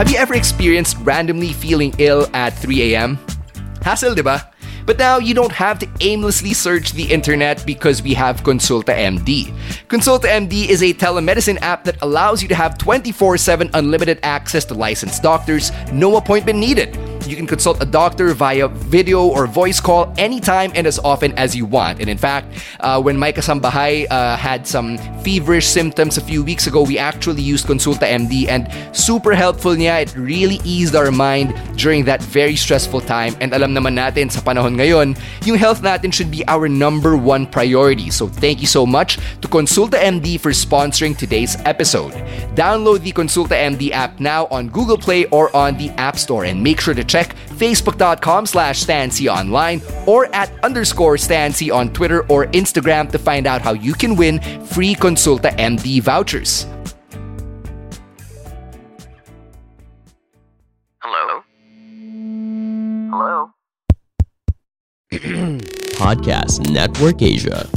[0.00, 3.18] Have you ever experienced randomly feeling ill at 3 a.m.?
[3.82, 4.50] Hassle, diba?
[4.86, 9.54] But now you don't have to aimlessly search the internet because we have Consulta MD.
[9.88, 14.64] Consulta MD is a telemedicine app that allows you to have 24 7 unlimited access
[14.64, 16.98] to licensed doctors, no appointment needed.
[17.26, 21.54] You can consult a doctor via video or voice call anytime and as often as
[21.54, 22.00] you want.
[22.00, 22.46] And in fact,
[22.80, 27.42] uh, when Micah Sambahay uh, had some feverish symptoms a few weeks ago, we actually
[27.42, 30.02] used Consulta MD and super helpful niya.
[30.02, 33.36] It really eased our mind during that very stressful time.
[33.40, 37.46] And alam naman natin sa panahon ngayon, yung health natin should be our number one
[37.46, 38.10] priority.
[38.10, 42.12] So thank you so much to Consulta MD for sponsoring today's episode.
[42.54, 46.62] Download the Consulta MD app now on Google Play or on the App Store and
[46.62, 52.46] make sure to check facebook.com slash Stancy online or at underscore Stancy on Twitter or
[52.46, 56.66] Instagram to find out how you can win free Consulta MD vouchers.
[61.02, 61.42] Hello?
[63.10, 63.50] Hello?
[66.00, 67.68] Podcast Network Asia.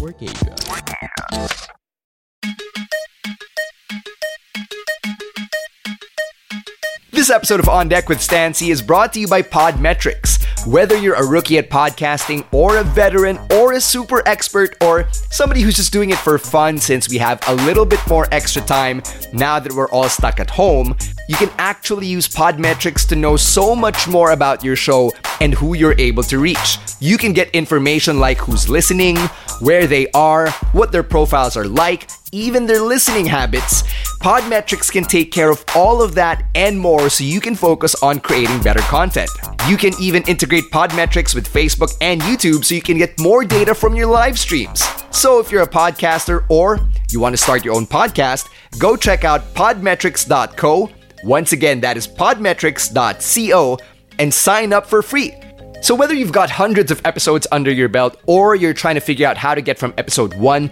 [7.23, 10.45] This episode of On Deck with Stan Sy is brought to you by Podmetrics.
[10.67, 15.61] Whether you're a rookie at podcasting, or a veteran, or a super expert, or somebody
[15.61, 19.01] who's just doing it for fun since we have a little bit more extra time
[19.31, 20.97] now that we're all stuck at home,
[21.29, 25.75] you can actually use Podmetrics to know so much more about your show and who
[25.75, 26.77] you're able to reach.
[26.99, 29.15] You can get information like who's listening,
[29.61, 33.83] where they are, what their profiles are like, even their listening habits.
[34.21, 38.19] Podmetrics can take care of all of that and more so you can focus on
[38.19, 39.29] creating better content.
[39.69, 43.75] You can even integrate Podmetrics with Facebook and YouTube so you can get more data
[43.75, 44.83] from your live streams.
[45.11, 46.79] So if you're a podcaster or
[47.11, 48.49] you want to start your own podcast,
[48.79, 50.89] go check out podmetrics.co.
[51.23, 53.77] Once again, that is podmetrics.co
[54.19, 55.33] and sign up for free.
[55.81, 59.27] So, whether you've got hundreds of episodes under your belt or you're trying to figure
[59.27, 60.71] out how to get from episode 1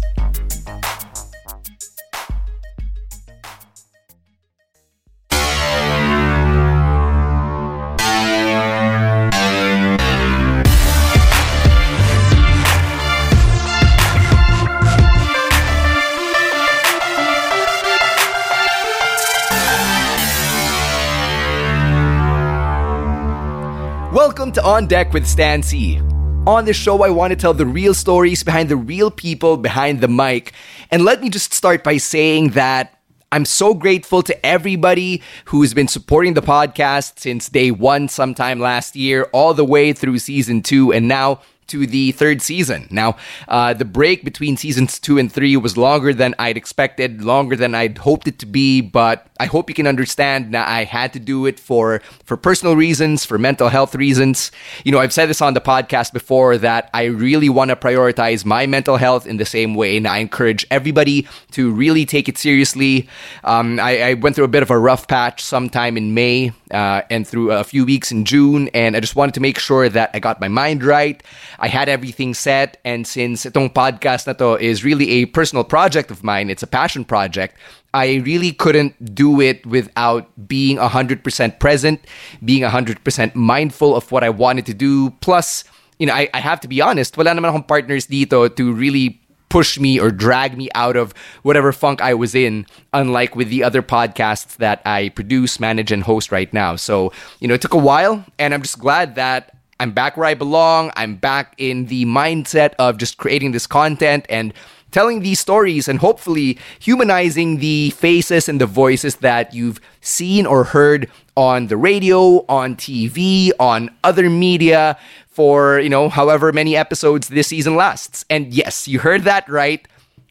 [24.51, 26.01] Welcome to On Deck with Stan Sy.
[26.45, 30.01] On this show, I want to tell the real stories behind the real people behind
[30.01, 30.51] the mic.
[30.91, 32.99] And let me just start by saying that
[33.31, 38.93] I'm so grateful to everybody who's been supporting the podcast since day one, sometime last
[38.93, 41.39] year, all the way through season two, and now
[41.71, 42.87] to the third season.
[42.91, 43.17] Now,
[43.47, 47.73] uh, the break between seasons two and three was longer than I'd expected, longer than
[47.73, 51.19] I'd hoped it to be, but I hope you can understand that I had to
[51.19, 54.51] do it for, for personal reasons, for mental health reasons.
[54.83, 58.45] You know, I've said this on the podcast before that I really want to prioritize
[58.45, 62.37] my mental health in the same way, and I encourage everybody to really take it
[62.37, 63.07] seriously.
[63.43, 67.01] Um, I, I went through a bit of a rough patch sometime in May uh,
[67.09, 70.11] and through a few weeks in June, and I just wanted to make sure that
[70.13, 71.23] I got my mind right.
[71.61, 76.09] I had everything set, and since itong podcast na to is really a personal project
[76.09, 77.55] of mine, it's a passion project,
[77.93, 81.21] I really couldn't do it without being 100%
[81.59, 82.01] present,
[82.43, 85.11] being 100% mindful of what I wanted to do.
[85.21, 85.63] Plus,
[85.99, 89.21] you know, I, I have to be honest, wala naman akong partners dito to really
[89.51, 91.13] push me or drag me out of
[91.43, 96.01] whatever funk I was in, unlike with the other podcasts that I produce, manage, and
[96.01, 96.75] host right now.
[96.75, 100.27] So, you know, it took a while, and I'm just glad that I'm back where
[100.27, 100.91] I belong.
[100.95, 104.53] I'm back in the mindset of just creating this content and
[104.91, 110.65] telling these stories and hopefully humanizing the faces and the voices that you've seen or
[110.65, 117.29] heard on the radio, on TV, on other media for, you know, however many episodes
[117.29, 118.23] this season lasts.
[118.29, 119.87] And yes, you heard that right.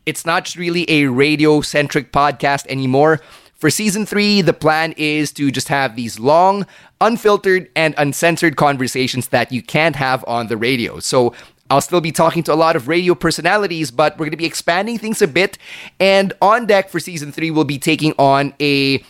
[0.07, 3.21] It's not really a radio centric podcast anymore.
[3.61, 6.67] For season three, the plan is to just have these long,
[7.03, 10.99] unfiltered, and uncensored conversations that you can't have on the radio.
[10.99, 11.35] So
[11.69, 14.47] I'll still be talking to a lot of radio personalities, but we're going to be
[14.47, 15.59] expanding things a bit.
[16.01, 19.05] And on deck for season three, we'll be taking on a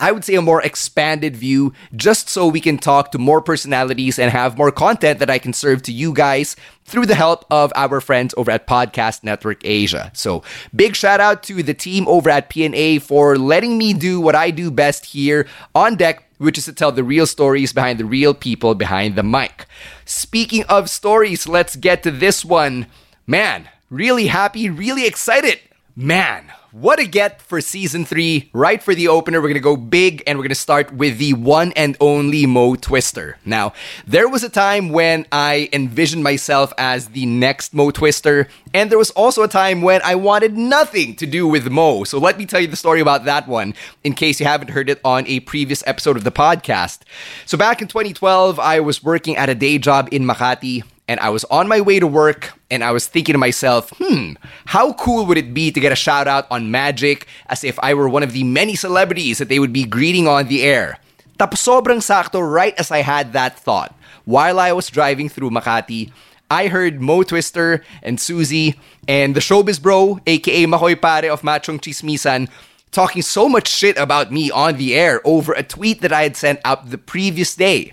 [0.00, 4.18] I would say a more expanded view just so we can talk to more personalities
[4.18, 7.72] and have more content that I can serve to you guys through the help of
[7.74, 10.10] our friends over at Podcast Network Asia.
[10.14, 10.42] So,
[10.74, 14.50] big shout out to the team over at PNA for letting me do what I
[14.50, 18.34] do best here on deck, which is to tell the real stories behind the real
[18.34, 19.66] people behind the mic.
[20.04, 22.86] Speaking of stories, let's get to this one.
[23.26, 25.60] Man, really happy, really excited.
[25.96, 28.50] Man, what a get for season three.
[28.52, 31.72] Right for the opener, we're gonna go big and we're gonna start with the one
[31.72, 33.38] and only Mo Twister.
[33.46, 33.72] Now,
[34.06, 38.98] there was a time when I envisioned myself as the next Mo Twister, and there
[38.98, 42.04] was also a time when I wanted nothing to do with Mo.
[42.04, 43.72] So let me tell you the story about that one
[44.04, 46.98] in case you haven't heard it on a previous episode of the podcast.
[47.46, 51.30] So back in 2012, I was working at a day job in Makati and I
[51.30, 54.32] was on my way to work and I was thinking to myself, hmm,
[54.66, 57.94] how cool would it be to get a shout out on Magic as if I
[57.94, 60.98] were one of the many celebrities that they would be greeting on the air?
[61.38, 63.94] Tapos sobrang sakto right as I had that thought.
[64.24, 66.10] While I was driving through Makati,
[66.50, 68.74] I heard Mo Twister and Susie
[69.06, 72.48] and the showbiz bro, aka Makoy Pare of Machong Chismisan,
[72.90, 76.36] talking so much shit about me on the air over a tweet that I had
[76.36, 77.92] sent out the previous day.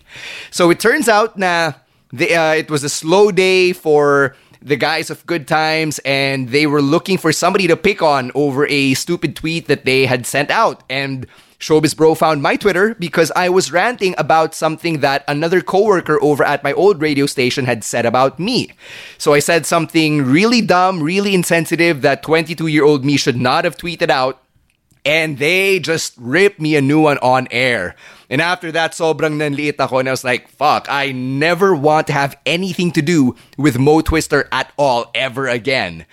[0.49, 1.73] So it turns out na
[2.13, 6.81] uh, it was a slow day for the guys of Good Times, and they were
[6.81, 10.83] looking for somebody to pick on over a stupid tweet that they had sent out.
[10.89, 11.27] And
[11.59, 16.43] Showbiz Bro found my Twitter because I was ranting about something that another coworker over
[16.43, 18.71] at my old radio station had said about me.
[19.17, 23.63] So I said something really dumb, really insensitive that 22 year old me should not
[23.63, 24.41] have tweeted out.
[25.05, 27.95] And they just ripped me a new one on air.
[28.33, 32.17] And after that, sobrang nanliit ako and I was like, fuck, I never want to
[32.17, 36.09] have anything to do with Mo Twister at all ever again.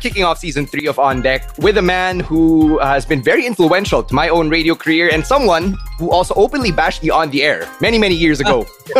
[0.00, 3.46] Kicking off season three of On Deck with a man who uh, has been very
[3.46, 7.42] influential to my own radio career and someone who also openly bashed me on the
[7.42, 8.66] air many, many years ago.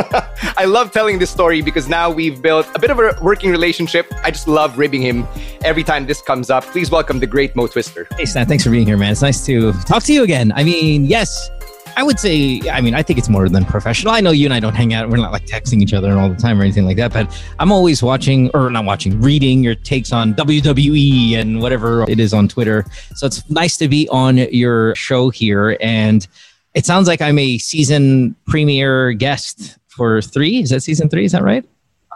[0.57, 4.12] I love telling this story because now we've built a bit of a working relationship.
[4.23, 5.26] I just love ribbing him
[5.62, 6.64] every time this comes up.
[6.64, 8.07] Please welcome the great Mo Twister.
[8.16, 9.12] Hey, Stan, thanks for being here, man.
[9.12, 10.52] It's nice to talk to you again.
[10.54, 11.50] I mean, yes,
[11.97, 14.13] I would say, I mean, I think it's more than professional.
[14.13, 15.09] I know you and I don't hang out.
[15.09, 17.73] We're not like texting each other all the time or anything like that, but I'm
[17.73, 22.49] always watching, or not watching, reading your takes on WWE and whatever it is on
[22.49, 22.85] Twitter.
[23.15, 25.77] So it's nice to be on your show here.
[25.81, 26.27] And
[26.75, 30.63] it sounds like I'm a season premiere guest for three.
[30.63, 31.25] Is that season three?
[31.25, 31.65] Is that right?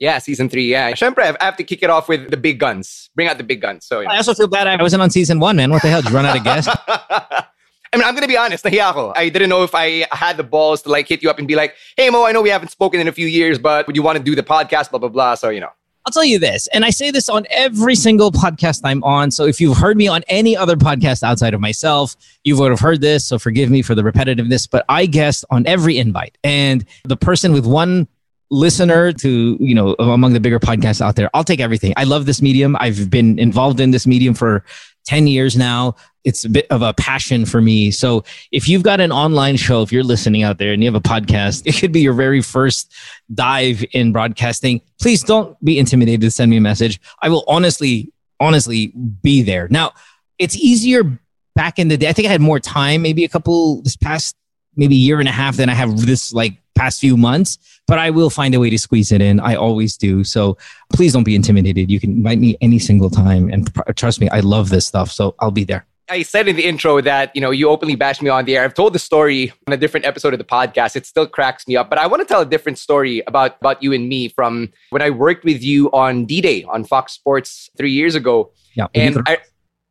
[0.01, 0.71] Yeah, season three.
[0.71, 0.93] Yeah.
[0.93, 3.11] Syempre, I have to kick it off with the big guns.
[3.15, 3.87] Bring out the big guns.
[3.87, 5.71] So, I also feel bad I wasn't on season one, man.
[5.71, 6.03] What the hell?
[6.03, 6.75] Did you run out of guests?
[7.95, 9.13] I mean, I'm gonna be honest, ako.
[9.15, 11.55] I didn't know if I had the balls to like hit you up and be
[11.55, 14.03] like, hey Mo, I know we haven't spoken in a few years, but would you
[14.03, 14.91] want to do the podcast?
[14.91, 15.37] Blah blah blah.
[15.37, 15.71] So you know.
[16.05, 19.31] I'll tell you this, and I say this on every single podcast I'm on.
[19.31, 22.81] So if you've heard me on any other podcast outside of myself, you would have
[22.81, 23.25] heard this.
[23.25, 26.37] So forgive me for the repetitiveness, but I guest on every invite.
[26.45, 28.07] And the person with one
[28.51, 31.95] listener to, you know, among the bigger podcasts out there, I'll take everything.
[31.97, 32.77] I love this medium.
[32.81, 34.63] I've been involved in this medium for
[35.07, 35.95] 10 years now.
[36.25, 37.91] It's a bit of a passion for me.
[37.91, 40.95] So if you've got an online show, if you're listening out there and you have
[40.95, 42.93] a podcast, it could be your very first
[43.33, 44.81] dive in broadcasting.
[45.01, 47.01] Please don't be intimidated to send me a message.
[47.23, 48.89] I will honestly, honestly
[49.23, 49.69] be there.
[49.71, 49.93] Now,
[50.39, 51.19] it's easier
[51.55, 52.09] back in the day.
[52.09, 54.37] I think I had more time, maybe a couple this past
[54.77, 58.11] maybe year and a half than I have this like past few months, but I
[58.11, 59.41] will find a way to squeeze it in.
[59.41, 60.25] I always do.
[60.25, 60.59] So
[60.93, 61.91] please don't be intimidated.
[61.91, 63.49] You can invite me any single time.
[63.51, 65.11] And pr- trust me, I love this stuff.
[65.11, 65.87] So I'll be there.
[66.09, 68.65] I said in the intro that, you know, you openly bashed me on the air.
[68.65, 70.97] I've told the story on a different episode of the podcast.
[70.97, 71.89] It still cracks me up.
[71.89, 75.03] But I want to tell a different story about, about you and me from when
[75.03, 78.53] I worked with you on D-Day on Fox Sports three years ago.
[78.75, 78.89] Yeah.
[78.95, 79.39] And I,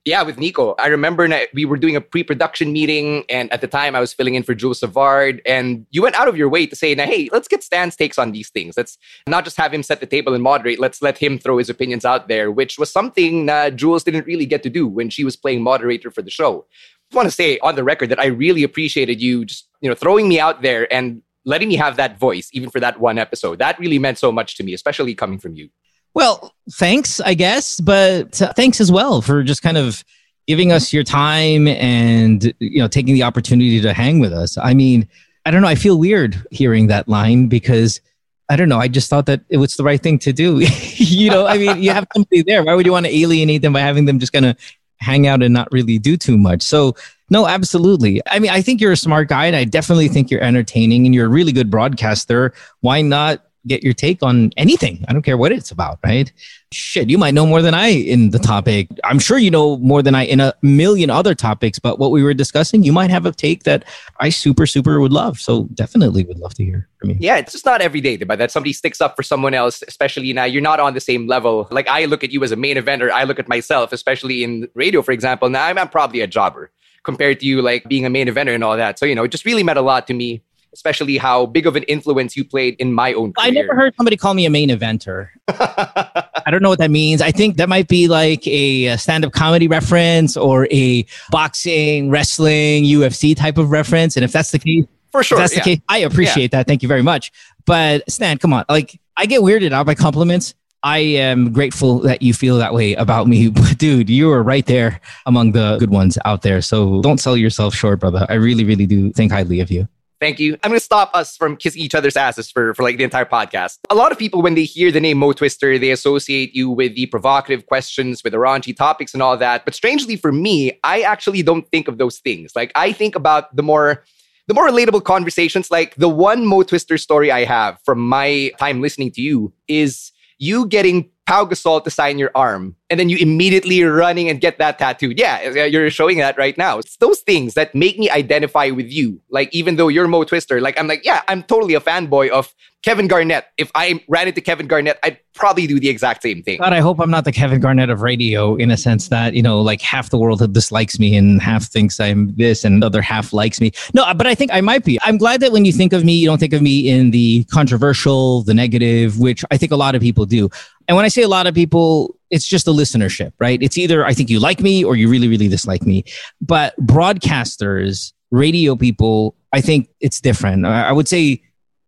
[0.06, 0.76] yeah, with Nico.
[0.80, 4.36] I remember we were doing a pre-production meeting, and at the time I was filling
[4.36, 7.30] in for Jules Savard, and you went out of your way to say, "Now, hey,
[7.32, 8.76] let's get Stan's takes on these things.
[8.76, 10.80] Let's not just have him set the table and moderate.
[10.80, 14.62] Let's let him throw his opinions out there," which was something Jules didn't really get
[14.64, 16.66] to do when she was playing moderator for the show.
[17.12, 19.96] I want to say on the record that I really appreciated you just you know
[19.96, 23.60] throwing me out there and letting me have that voice, even for that one episode.
[23.60, 25.70] That really meant so much to me, especially coming from you.
[26.14, 30.04] Well, thanks, I guess, but uh, thanks as well for just kind of
[30.48, 34.58] giving us your time and you know taking the opportunity to hang with us.
[34.58, 35.08] I mean,
[35.46, 38.02] I don't know, I feel weird hearing that line because
[38.50, 40.60] I don't know, I just thought that it was the right thing to do.
[40.96, 42.64] you know, I mean, you have somebody there.
[42.64, 44.58] Why would you want to alienate them by having them just kind of
[44.98, 46.62] hang out and not really do too much?
[46.62, 46.96] So,
[47.30, 48.22] no, absolutely.
[48.30, 51.16] I mean, I think you're a smart guy and I definitely think you're entertaining and
[51.16, 52.54] you're a really good broadcaster.
[52.82, 55.04] Why not get your take on anything.
[55.08, 56.32] I don't care what it's about, right?
[56.72, 58.88] Shit, you might know more than I in the topic.
[59.04, 62.24] I'm sure you know more than I in a million other topics, but what we
[62.24, 63.86] were discussing, you might have a take that
[64.20, 65.40] I super, super would love.
[65.40, 67.18] So definitely would love to hear from you.
[67.20, 70.46] Yeah, it's just not every day, that somebody sticks up for someone else, especially now
[70.46, 71.68] you're not on the same level.
[71.72, 74.68] Like I look at you as a main eventer, I look at myself, especially in
[74.74, 75.50] radio, for example.
[75.50, 76.72] Now I'm, I'm probably a jobber
[77.04, 78.98] compared to you, like being a main eventer and all that.
[78.98, 80.42] So, you know, it just really meant a lot to me
[80.74, 83.48] especially how big of an influence you played in my own career.
[83.48, 85.30] I never heard somebody call me a main eventer.
[85.48, 87.22] I don't know what that means.
[87.22, 92.84] I think that might be like a stand up comedy reference or a boxing, wrestling,
[92.84, 94.18] UFC type of reference.
[94.18, 95.64] And if that's the case, for sure, if that's yeah.
[95.64, 96.68] the case, I appreciate that.
[96.68, 97.32] Thank you very much.
[97.66, 98.66] But Stan, come on.
[98.68, 100.56] Like, I get weirded out by compliments.
[100.82, 103.50] I am grateful that you feel that way about me.
[103.54, 106.62] But dude, you are right there among the good ones out there.
[106.62, 108.26] So don't sell yourself short, brother.
[108.28, 109.88] I really, really do think highly of you.
[110.20, 110.54] Thank you.
[110.64, 113.26] I'm going to stop us from kissing each other's asses for, for like the entire
[113.26, 113.80] podcast.
[113.90, 116.96] A lot of people, when they hear the name Mo Twister, they associate you with
[116.96, 119.66] the provocative questions, with the raunchy topics and all that.
[119.66, 122.54] But strangely for me, I actually don't think of those things.
[122.56, 124.04] Like I think about the more
[124.48, 125.72] the more relatable conversations.
[125.72, 130.12] Like the one Mo Twister story I have from my time listening to you is
[130.38, 134.60] you getting Pau Gasol to sign your arm and then you immediately running and get
[134.60, 135.18] that tattooed.
[135.18, 136.78] Yeah, you're showing that right now.
[136.78, 139.20] It's those things that make me identify with you.
[139.32, 142.54] Like, even though you're Mo Twister, like, I'm like, yeah, I'm totally a fanboy of
[142.84, 143.48] Kevin Garnett.
[143.58, 146.60] If I ran into Kevin Garnett, I'd probably do the exact same thing.
[146.60, 149.42] God, I hope I'm not the Kevin Garnett of radio in a sense that, you
[149.42, 153.02] know, like half the world dislikes me and half thinks I'm this and the other
[153.02, 153.72] half likes me.
[153.96, 155.00] No, but I think I might be.
[155.02, 157.46] I'm glad that when you think of me, you don't think of me in the
[157.46, 160.50] controversial, the negative, which I think a lot of people do.
[160.90, 163.62] And when I say a lot of people, it's just the listenership, right?
[163.62, 166.04] It's either I think you like me or you really, really dislike me.
[166.42, 170.66] But broadcasters, radio people, I think it's different.
[170.66, 171.44] I would say,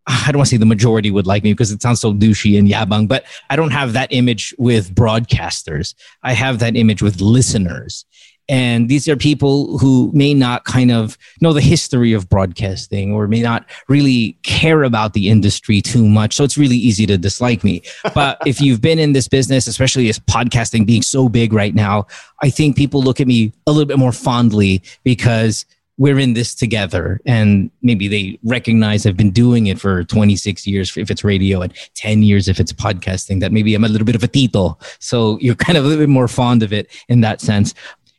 [0.08, 2.60] I don't want to say the majority would like me because it sounds so douchey
[2.60, 5.96] and yabang, but I don't have that image with broadcasters.
[6.22, 8.06] I have that image with listeners.
[8.48, 13.28] And these are people who may not kind of know the history of broadcasting or
[13.28, 16.36] may not really care about the industry too much.
[16.36, 17.82] So it's really easy to dislike me.
[18.14, 22.08] But if you've been in this business, especially as podcasting being so big right now,
[22.44, 25.66] I think people look at me a little bit more fondly because
[25.98, 30.96] we're in this together and maybe they recognize I've been doing it for 26 years
[30.98, 34.16] if it's radio and 10 years if it's podcasting that maybe I'm a little bit
[34.16, 34.78] of a tito.
[35.00, 37.74] So you're kind of a little bit more fond of it in that sense.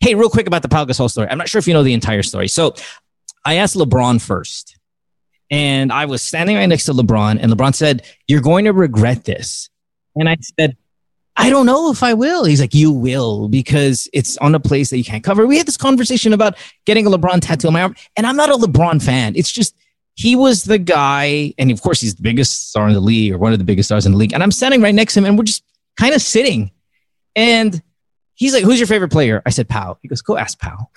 [0.07, 1.27] Hey, real quick about the Pau Gasol story.
[1.29, 2.47] I'm not sure if you know the entire story.
[2.47, 2.77] So
[3.45, 4.79] I asked LeBron first,
[5.51, 9.25] and I was standing right next to LeBron, and LeBron said, "You're going to regret
[9.25, 9.69] this."
[10.15, 10.77] And I said,
[11.37, 12.45] I don't know if I will.
[12.45, 15.45] He's like, you will because it's on a place that you can't cover.
[15.45, 18.49] We had this conversation about getting a LeBron tattoo on my arm, and I'm not
[18.49, 19.35] a LeBron fan.
[19.35, 19.75] It's just
[20.15, 23.39] he was the guy, and of course he's the biggest star in the league or
[23.39, 24.35] one of the biggest stars in the league.
[24.35, 25.65] And I'm standing right next to him, and we're just
[25.97, 26.71] kind of sitting,
[27.35, 27.83] and
[28.37, 30.89] he's like, "Who's your favorite player?" I said, "Pau." He goes, "Go ask Pau."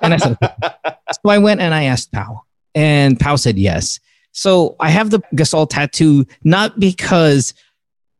[0.00, 0.38] and I said,
[1.12, 2.42] so I went and I asked Pau,
[2.74, 3.98] and Pau said yes.
[4.32, 7.54] So I have the Gasol tattoo not because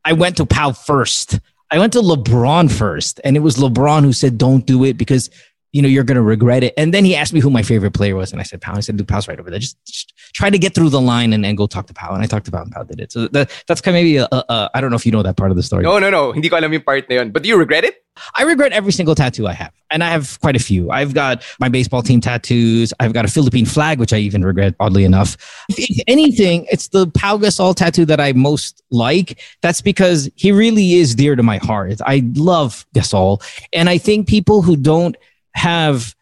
[0.03, 1.39] I went to Pau first.
[1.71, 5.29] I went to LeBron first, and it was LeBron who said, "Don't do it because
[5.75, 7.93] you know you're going to regret it." And then he asked me who my favorite
[7.93, 8.75] player was, and I said Pau.
[8.75, 9.59] I said, "Dude, Pau's right over there.
[9.59, 12.23] Just, just try to get through the line and then go talk to Pau." And
[12.23, 13.11] I talked to Pau, and Pau did it.
[13.11, 15.23] So that, that's kind of maybe a, a, a, I don't know if you know
[15.23, 15.83] that part of the story.
[15.83, 16.31] No, no, no.
[16.31, 17.31] Hindi ko alam yung part na yun.
[17.31, 18.01] But do you regret it?
[18.35, 19.73] I regret every single tattoo I have.
[19.91, 20.89] And I have quite a few.
[20.89, 22.93] I've got my baseball team tattoos.
[22.99, 25.37] I've got a Philippine flag, which I even regret, oddly enough.
[25.69, 29.41] If anything, it's the Pau Gasol tattoo that I most like.
[29.61, 31.99] That's because he really is dear to my heart.
[32.05, 33.43] I love Gasol.
[33.73, 35.17] And I think people who don't
[35.55, 36.15] have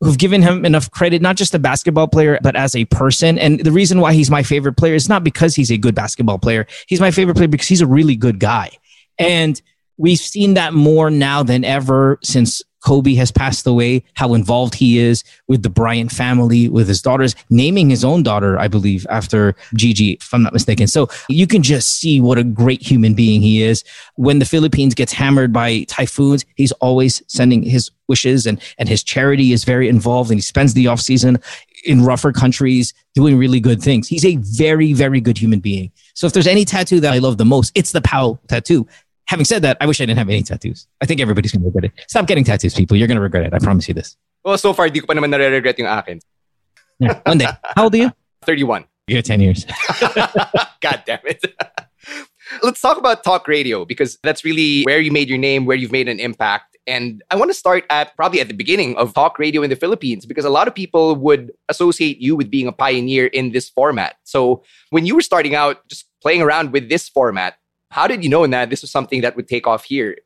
[0.00, 3.38] who've given him enough credit, not just a basketball player, but as a person.
[3.38, 6.38] And the reason why he's my favorite player is not because he's a good basketball
[6.38, 6.66] player.
[6.88, 8.70] He's my favorite player because he's a really good guy.
[9.18, 9.60] And
[9.98, 14.98] we've seen that more now than ever since Kobe has passed away, how involved he
[14.98, 19.54] is with the Bryant family, with his daughters, naming his own daughter, I believe, after
[19.74, 20.86] Gigi, if I'm not mistaken.
[20.86, 23.84] So you can just see what a great human being he is.
[24.16, 29.02] When the Philippines gets hammered by typhoons, he's always sending his wishes and, and his
[29.02, 31.38] charity is very involved and he spends the off season
[31.84, 34.08] in rougher countries doing really good things.
[34.08, 35.92] He's a very, very good human being.
[36.14, 38.86] So if there's any tattoo that I love the most, it's the Pau tattoo.
[39.30, 40.88] Having said that, I wish I didn't have any tattoos.
[41.00, 41.92] I think everybody's going to regret it.
[42.08, 42.96] Stop getting tattoos, people.
[42.96, 43.54] You're going to regret it.
[43.54, 44.16] I promise you this.
[44.44, 46.18] Well, so far, di ko pa naman nare-regret yung akin.
[46.98, 47.46] Yeah, one day.
[47.76, 48.10] How old are you?
[48.42, 48.86] 31.
[49.06, 49.66] You're 10 years.
[50.80, 51.44] God damn it.
[52.64, 55.92] Let's talk about talk radio because that's really where you made your name, where you've
[55.92, 56.76] made an impact.
[56.88, 59.76] And I want to start at probably at the beginning of talk radio in the
[59.76, 63.70] Philippines because a lot of people would associate you with being a pioneer in this
[63.70, 64.16] format.
[64.24, 67.54] So when you were starting out just playing around with this format,
[67.90, 70.16] how did you know that this was something that would take off here?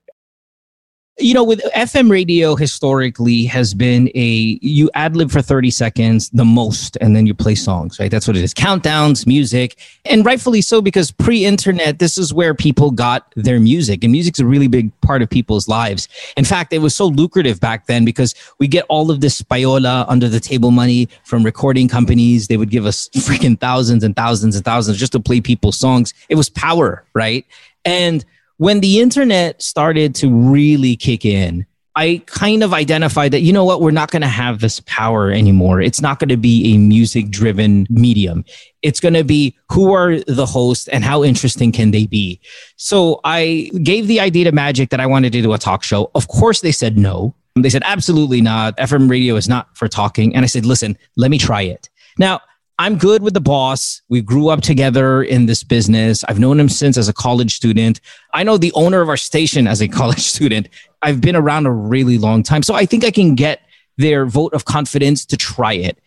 [1.19, 6.29] You know, with FM radio historically has been a you ad lib for 30 seconds
[6.31, 8.11] the most, and then you play songs, right?
[8.11, 8.53] That's what it is.
[8.53, 14.03] Countdowns, music, and rightfully so, because pre-internet, this is where people got their music.
[14.03, 16.09] And music's a really big part of people's lives.
[16.37, 20.05] In fact, it was so lucrative back then because we get all of this payola
[20.09, 22.49] under the table money from recording companies.
[22.49, 26.13] They would give us freaking thousands and thousands and thousands just to play people's songs.
[26.29, 27.47] It was power, right?
[27.85, 28.25] And
[28.65, 33.63] when the internet started to really kick in, I kind of identified that, you know
[33.63, 35.83] what, we're not going to have this power anymore.
[35.83, 38.43] It's not going to be a music driven medium.
[38.81, 42.41] It's going to be who are the hosts and how interesting can they be?
[42.77, 46.11] So I gave the idea to Magic that I wanted to do a talk show.
[46.15, 47.35] Of course, they said no.
[47.57, 48.79] They said, absolutely not.
[48.79, 50.35] FM radio is not for talking.
[50.35, 51.91] And I said, listen, let me try it.
[52.19, 52.41] Now,
[52.79, 54.03] I'm good with the boss.
[54.09, 56.25] We grew up together in this business.
[56.25, 58.01] I've known him since as a college student.
[58.33, 60.69] I know the owner of our station as a college student.
[61.03, 62.63] I've been around a really long time.
[62.63, 63.61] So I think I can get
[63.97, 65.99] their vote of confidence to try it.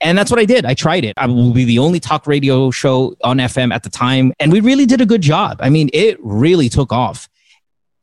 [0.00, 0.66] And that's what I did.
[0.66, 1.14] I tried it.
[1.16, 4.32] I will be the only talk radio show on FM at the time.
[4.40, 5.58] And we really did a good job.
[5.60, 7.28] I mean, it really took off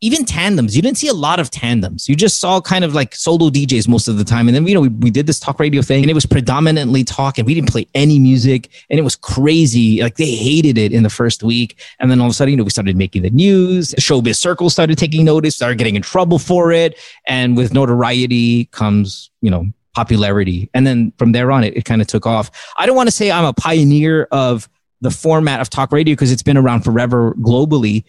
[0.04, 0.76] even tandems.
[0.76, 2.10] You didn't see a lot of tandems.
[2.10, 4.50] You just saw kind of like solo DJs most of the time.
[4.50, 7.06] And then, you know, we, we did this talk radio thing and it was predominantly
[7.06, 10.02] talk and we didn't play any music and it was crazy.
[10.02, 11.82] Like they hated it in the first week.
[12.00, 13.92] And then all of a sudden, you know, we started making the news.
[13.92, 17.00] The Showbiz Circle started taking notice, started getting in trouble for it.
[17.26, 20.70] And with notoriety comes, you know, popularity.
[20.74, 22.52] And then from there on, it, it kind of took off.
[22.78, 24.68] I don't want to say I'm a pioneer of
[25.00, 28.04] the format of talk radio because it's been around forever globally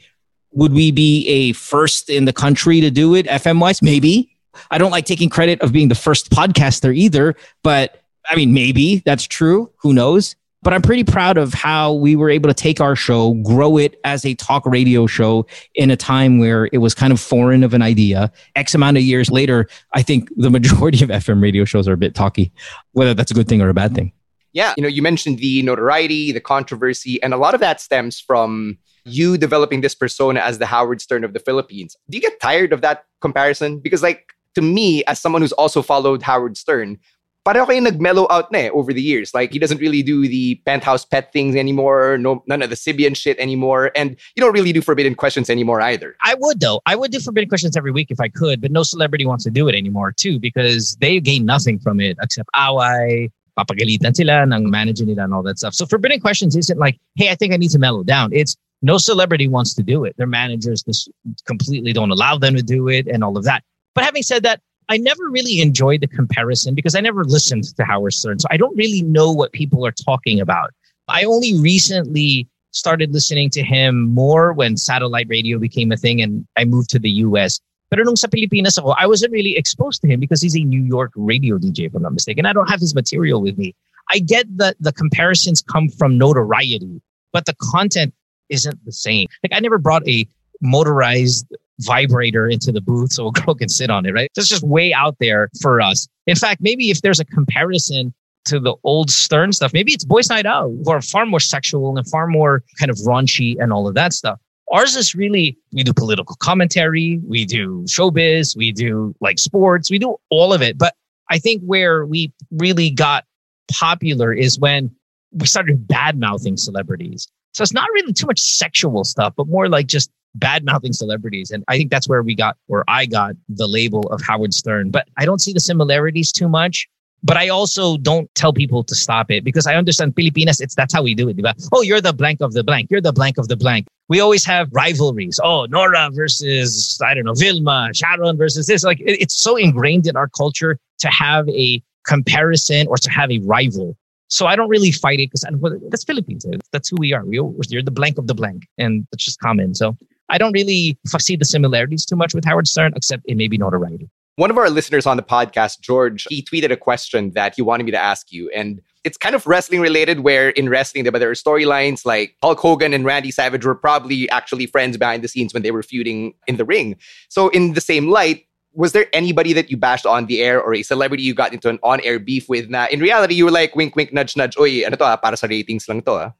[0.55, 3.83] would we be a first in the country to do it FM wise?
[3.83, 4.31] Maybe.
[4.71, 9.03] I don't like taking credit of being the first podcaster either, but I mean, maybe
[9.05, 9.71] that's true.
[9.79, 10.37] Who knows?
[10.63, 14.01] But I'm pretty proud of how we were able to take our show, grow it
[14.05, 17.75] as a talk radio show in a time where it was kind of foreign of
[17.75, 18.33] an idea.
[18.57, 21.99] X amount of years later, I think the majority of FM radio shows are a
[21.99, 22.51] bit talky,
[22.93, 24.13] whether that's a good thing or a bad thing.
[24.55, 28.21] Yeah, you know, you mentioned the notoriety, the controversy, and a lot of that stems
[28.21, 31.97] from you developing this persona as the Howard Stern of the Philippines.
[32.09, 33.79] Do you get tired of that comparison?
[33.79, 36.99] Because, like, to me, as someone who's also followed Howard Stern,
[37.45, 39.35] pareho kayo nag-mellow out na eh, over the years.
[39.35, 43.15] Like, he doesn't really do the penthouse pet things anymore, no, none of the Sybian
[43.15, 46.17] shit anymore, and you don't really do Forbidden Questions anymore either.
[46.23, 46.81] I would, though.
[46.87, 49.51] I would do Forbidden Questions every week if I could, but no celebrity wants to
[49.51, 54.71] do it anymore, too, because they gain nothing from it except away, papagalitan sila ng
[54.71, 55.75] manager nila and all that stuff.
[55.75, 58.33] So Forbidden Questions isn't like, hey, I think I need to mellow down.
[58.33, 60.15] It's, no celebrity wants to do it.
[60.19, 61.11] Their managers just
[61.47, 63.65] completely don't allow them to do it and all of that.
[63.95, 67.85] But having said that, I never really enjoyed the comparison because I never listened to
[67.85, 68.39] Howard Stern.
[68.41, 70.71] So I don't really know what people are talking about.
[71.09, 76.47] I only recently started listening to him more when satellite radio became a thing and
[76.57, 77.61] I moved to the US.
[77.89, 81.13] Pero nung sa Pilipinas I wasn't really exposed to him because he's a New York
[81.17, 82.45] radio DJ, if I'm not mistaken.
[82.45, 83.75] I don't have his material with me.
[84.11, 87.01] I get that the comparisons come from notoriety,
[87.33, 88.13] but the content
[88.55, 89.29] isn't the same.
[89.43, 90.27] Like I never brought a
[90.63, 91.47] motorized
[91.81, 94.31] vibrator into the booth so a girl can sit on it, right?
[94.35, 96.09] That's just way out there for us.
[96.27, 98.15] In fact, maybe if there's a comparison
[98.47, 101.97] to the old Stern stuff, maybe it's Boys Night Out, who are far more sexual
[101.97, 104.39] and far more kind of raunchy and all of that stuff.
[104.73, 109.99] Ours is really, we do political commentary, we do showbiz, we do like sports, we
[109.99, 110.79] do all of it.
[110.79, 110.95] But
[111.31, 113.25] I think where we really got
[113.71, 114.95] popular is when
[115.35, 117.29] we started bad mouthing celebrities.
[117.53, 121.51] So it's not really too much sexual stuff, but more like just bad mouthing celebrities.
[121.51, 124.91] And I think that's where we got, or I got the label of Howard Stern.
[124.91, 126.89] But I don't see the similarities too much.
[127.23, 130.93] But I also don't tell people to stop it because I understand Filipinas, it's that's
[130.93, 131.39] how we do it.
[131.73, 132.91] Oh, you're the blank of the blank.
[132.91, 133.87] You're the blank of the blank.
[134.11, 135.41] We always have rivalries.
[135.43, 138.85] Oh, Nora versus, I don't know, Vilma, Sharon versus this.
[138.85, 143.31] Like it, it's so ingrained in our culture to have a comparison or to have
[143.31, 143.97] a rival.
[144.35, 145.45] So I don't really fight it because
[145.91, 146.45] that's Philippines.
[146.45, 146.59] Eh?
[146.73, 147.25] That's who we are.
[147.25, 147.37] We,
[147.69, 149.77] you're the blank of the blank, and that's just common.
[149.77, 149.97] So
[150.29, 153.59] I don't really see the similarities too much with Howard Stern, except it may be
[153.59, 154.11] notoriety.
[154.35, 157.85] One of our listeners on the podcast, George, he tweeted a question that he wanted
[157.85, 158.51] me to ask you.
[158.51, 162.93] And it's kind of wrestling related, where in wrestling, there are storylines like Hulk Hogan
[162.93, 166.57] and Randy Savage were probably actually friends behind the scenes when they were feuding in
[166.57, 166.97] the ring.
[167.29, 170.75] So, in the same light, was there anybody that you bashed on the air or
[170.75, 173.75] a celebrity you got into an on-air beef with na in reality you were like
[173.77, 176.31] wink wink nudge nudge oy ano to ah, para sa ratings lang to ah?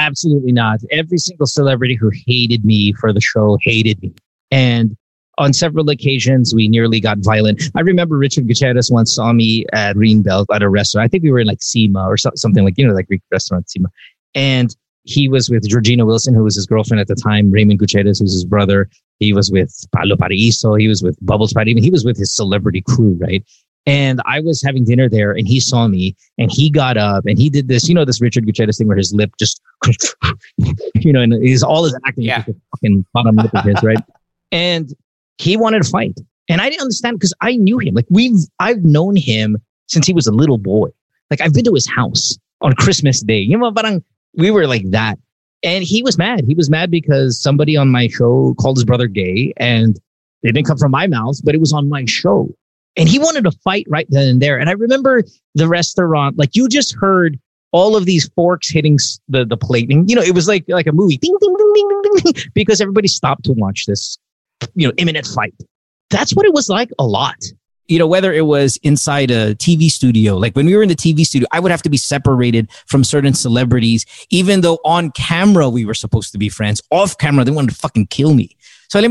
[0.00, 0.80] Absolutely not.
[0.90, 4.14] Every single celebrity who hated me for the show hated me.
[4.50, 4.96] And
[5.36, 7.62] on several occasions, we nearly got violent.
[7.76, 11.04] I remember Richard Gutierrez once saw me at Greenbelt at a restaurant.
[11.04, 13.20] I think we were in like Cyma or so, something like, you know, like Greek
[13.30, 13.86] restaurant Cyma.
[14.34, 18.18] And he was with Georgina Wilson, who was his girlfriend at the time, Raymond Gutierrez,
[18.18, 18.88] who's his brother.
[19.18, 20.78] He was with Paolo Paraiso.
[20.78, 21.80] He was with Bubbles Paraiso.
[21.80, 23.44] He was with his celebrity crew, right?
[23.86, 27.38] And I was having dinner there and he saw me and he got up and
[27.38, 29.62] he did this, you know, this Richard Gutierrez thing where his lip just,
[30.94, 32.44] you know, and he's all his acting, yeah.
[32.76, 33.98] fucking bottom lip of his, right?
[34.52, 34.94] And
[35.38, 36.20] he wanted to fight.
[36.48, 37.94] And I didn't understand because I knew him.
[37.94, 40.90] Like we've, I've known him since he was a little boy.
[41.30, 43.38] Like I've been to his house on Christmas Day.
[43.38, 44.04] You know, parang
[44.34, 45.18] we were like that.
[45.62, 46.44] And he was mad.
[46.46, 49.96] He was mad because somebody on my show called his brother gay and
[50.42, 52.48] it didn't come from my mouth, but it was on my show.
[52.96, 54.58] And he wanted to fight right then and there.
[54.58, 55.22] And I remember
[55.54, 57.38] the restaurant, like you just heard
[57.72, 59.90] all of these forks hitting the, the plate.
[59.90, 62.50] And, you know, it was like, like a movie ding, ding, ding, ding, ding, ding,
[62.54, 64.18] because everybody stopped to watch this,
[64.74, 65.54] you know, imminent fight.
[66.08, 67.36] That's what it was like a lot.
[67.90, 70.94] You know, whether it was inside a TV studio, like when we were in the
[70.94, 75.68] TV studio, I would have to be separated from certain celebrities, even though on camera
[75.68, 76.80] we were supposed to be friends.
[76.90, 78.56] Off camera, they wanted to fucking kill me.
[78.88, 79.02] So, I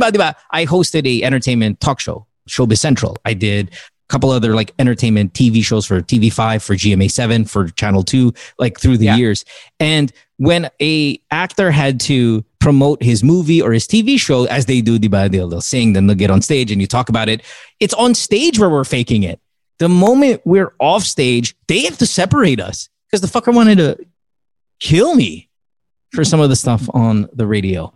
[0.65, 3.17] hosted a entertainment talk show Showbiz Central.
[3.25, 3.71] I did
[4.09, 8.97] couple other like entertainment TV shows for TV5, for GMA7, for Channel 2, like through
[8.97, 9.15] the yeah.
[9.15, 9.45] years.
[9.79, 14.81] And when a actor had to promote his movie or his TV show, as they
[14.81, 17.41] do, they'll, they'll sing, then they'll get on stage and you talk about it.
[17.79, 19.39] It's on stage where we're faking it.
[19.77, 24.05] The moment we're off stage, they have to separate us because the fucker wanted to
[24.79, 25.49] kill me
[26.11, 27.93] for some of the stuff on the radio.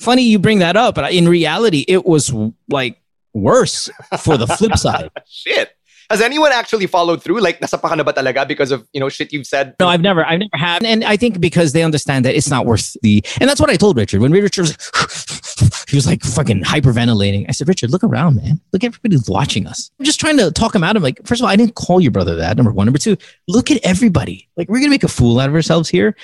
[0.00, 2.32] Funny you bring that up, but in reality, it was
[2.68, 3.00] like
[3.34, 5.10] worse for the flip side.
[5.28, 5.70] Shit.
[6.10, 7.40] Has anyone actually followed through?
[7.40, 9.74] Like, na ba talaga because of, you know, shit you've said?
[9.80, 10.84] No, I've never, I've never had.
[10.84, 13.76] And I think because they understand that it's not worth the, and that's what I
[13.76, 14.20] told Richard.
[14.20, 17.46] When Richard was, he was like fucking hyperventilating.
[17.48, 18.60] I said, Richard, look around, man.
[18.72, 19.90] Look, everybody's watching us.
[19.98, 20.94] I'm just trying to talk him out.
[20.94, 22.56] I'm like, first of all, I didn't call your brother that.
[22.56, 22.86] Number one.
[22.86, 23.16] Number two,
[23.48, 24.48] look at everybody.
[24.56, 26.14] Like, we're going to make a fool out of ourselves here.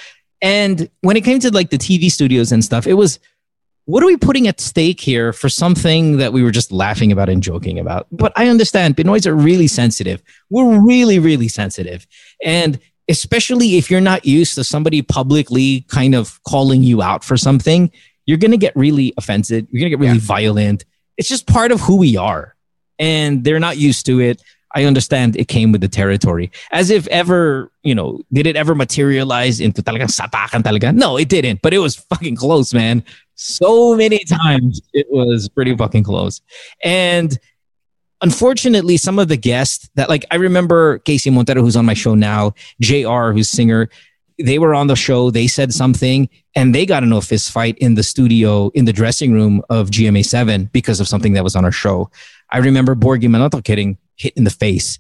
[0.43, 3.19] And when it came to like the TV studios and stuff, it was,
[3.91, 7.29] what are we putting at stake here for something that we were just laughing about
[7.29, 8.07] and joking about?
[8.13, 10.23] But I understand Pinoys are really sensitive.
[10.49, 12.07] We're really, really sensitive.
[12.45, 17.37] And especially if you're not used to somebody publicly kind of calling you out for
[17.37, 17.91] something,
[18.27, 19.67] you're going to get really offended.
[19.73, 20.25] You're going to get really yeah.
[20.25, 20.85] violent.
[21.17, 22.55] It's just part of who we are.
[23.01, 24.41] And they're not used to it.
[24.75, 26.51] I understand it came with the territory.
[26.71, 30.95] As if ever, you know, did it ever materialize into talagang satakan talaga?
[30.95, 33.05] No, it didn't, but it was fucking close, man
[33.41, 36.43] so many times it was pretty fucking close.
[36.85, 37.39] And
[38.21, 42.15] unfortunately, some of the guests that like I remember Casey Montero, who's on my show
[42.15, 42.53] now,
[42.83, 43.89] JR, who's singer,
[44.39, 47.79] they were on the show, they said something, and they got into a fist fight
[47.79, 51.65] in the studio, in the dressing room of GMA7 because of something that was on
[51.65, 52.11] our show.
[52.53, 54.99] I remember Borgy getting hit in the face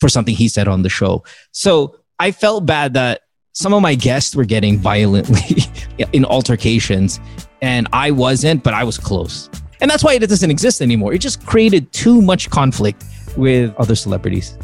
[0.00, 1.24] for something he said on the show.
[1.52, 5.62] So I felt bad that some of my guests were getting violently
[6.12, 7.20] in altercations
[7.62, 9.48] and I wasn't, but I was close.
[9.80, 11.12] And that's why it doesn't exist anymore.
[11.12, 13.04] It just created too much conflict
[13.36, 14.58] with other celebrities.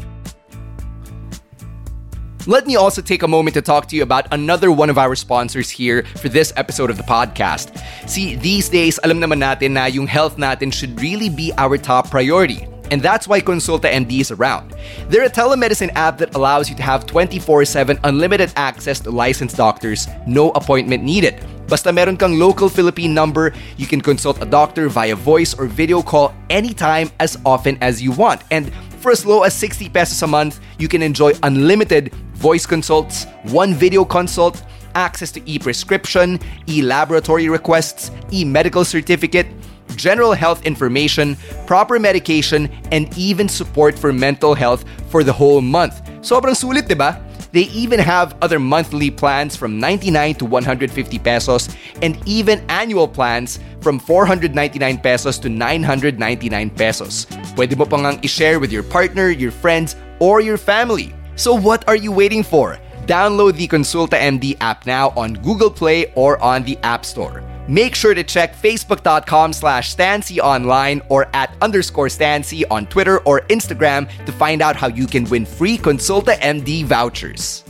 [2.47, 5.13] Let me also take a moment to talk to you about another one of our
[5.13, 7.77] sponsors here for this episode of the podcast.
[8.09, 12.09] See, these days, alam naman natin na yung health natin should really be our top
[12.09, 12.65] priority.
[12.89, 14.73] And that's why Consulta MD is around.
[15.07, 19.55] They're a telemedicine app that allows you to have 24 7 unlimited access to licensed
[19.55, 21.37] doctors, no appointment needed.
[21.69, 26.01] Basta meron kang local Philippine number, you can consult a doctor via voice or video
[26.01, 28.41] call anytime as often as you want.
[28.49, 33.25] And for as low as 60 pesos a month, you can enjoy unlimited voice consults,
[33.53, 34.63] one video consult,
[34.95, 39.47] access to e prescription, e laboratory requests, e medical certificate,
[39.95, 46.01] general health information, proper medication, and even support for mental health for the whole month.
[46.25, 47.21] Sobrang sulit, di ba?
[47.51, 51.67] They even have other monthly plans from 99 to 150 pesos
[52.01, 57.27] and even annual plans from 499 pesos to 999 pesos.
[57.59, 61.11] Pwede mo pang i-share with your partner, your friends, or your family.
[61.41, 62.77] So what are you waiting for?
[63.07, 67.41] Download the Consulta MD app now on Google Play or on the App Store.
[67.67, 73.41] Make sure to check facebook.com slash Stancy online or at underscore Stancy on Twitter or
[73.49, 77.63] Instagram to find out how you can win free Consulta MD vouchers.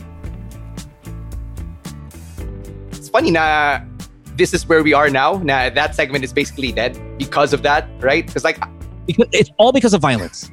[2.90, 3.80] It's funny na
[4.36, 5.40] this is where we are now.
[5.42, 8.26] Na that segment is basically dead because of that, right?
[8.26, 8.60] Because like
[9.06, 10.50] Because it's all because of violence.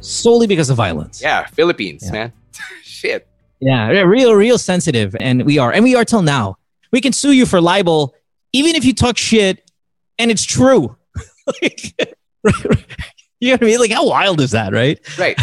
[0.00, 1.22] Solely because of violence.
[1.22, 2.12] yeah, Philippines, Yeah.
[2.12, 2.32] man.
[2.82, 3.28] Shit.
[3.60, 5.16] Yeah, real, real sensitive.
[5.18, 5.72] And we are.
[5.72, 6.58] And we are till now.
[6.92, 8.14] We can sue you for libel,
[8.52, 9.68] even if you talk shit
[10.18, 10.96] and it's true.
[11.62, 11.94] like,
[13.40, 13.80] you know what I mean?
[13.80, 14.98] Like, how wild is that, right?
[15.18, 15.38] Right.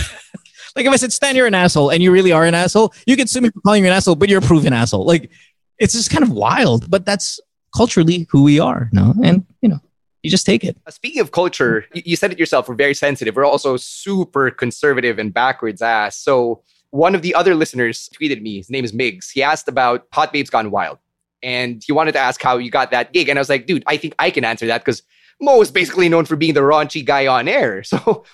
[0.76, 3.16] Like, if I said, Stan, you're an asshole, and you really are an asshole, you
[3.16, 5.06] can sue me for calling you an asshole, but you're a proven asshole.
[5.06, 5.32] Like,
[5.80, 7.40] it's just kind of wild, but that's
[7.76, 9.14] culturally who we are, no?
[9.24, 9.80] And, you know,
[10.22, 10.78] you just take it.
[10.86, 12.68] Uh, Speaking of culture, you said it yourself.
[12.68, 13.36] We're very sensitive.
[13.36, 16.18] We're also super conservative and backwards ass.
[16.18, 18.58] So one of the other listeners tweeted me.
[18.58, 19.32] His name is Migs.
[19.32, 21.00] He asked about Hot Babes Gone Wild,
[21.44, 23.30] and he wanted to ask how you got that gig.
[23.30, 25.04] And I was like, dude, I think I can answer that because
[25.42, 27.84] Mo is basically known for being the raunchy guy on air.
[27.96, 28.26] So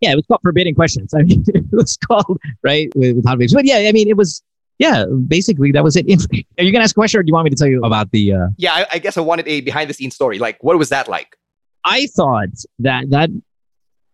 [0.00, 1.12] Yeah, it was called Forbidden Questions.
[1.14, 3.54] I mean, it was called, right, with, with Hot Babes.
[3.54, 4.42] But yeah, I mean, it was,
[4.78, 6.06] yeah, basically, that was it.
[6.58, 7.82] Are you going to ask a question or do you want me to tell you
[7.82, 10.38] about the, uh, yeah, I, I guess I wanted a behind the scenes story.
[10.38, 11.36] Like, what was that like?
[11.84, 12.48] I thought
[12.80, 13.30] that that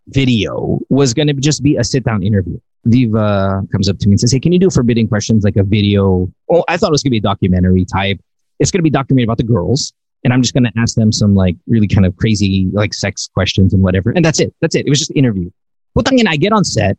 [0.08, 2.58] video was going to just be a sit down interview.
[2.86, 5.62] Viva comes up to me and says, Hey, can you do forbidden questions like a
[5.62, 6.30] video?
[6.50, 8.20] Oh, I thought it was going to be a documentary type.
[8.60, 9.92] It's going to be documentary about the girls.
[10.24, 13.28] And I'm just going to ask them some like really kind of crazy, like sex
[13.34, 14.10] questions and whatever.
[14.10, 14.54] And that's it.
[14.60, 14.86] That's it.
[14.86, 15.50] It was just an interview.
[15.96, 16.96] Putangin, I get on set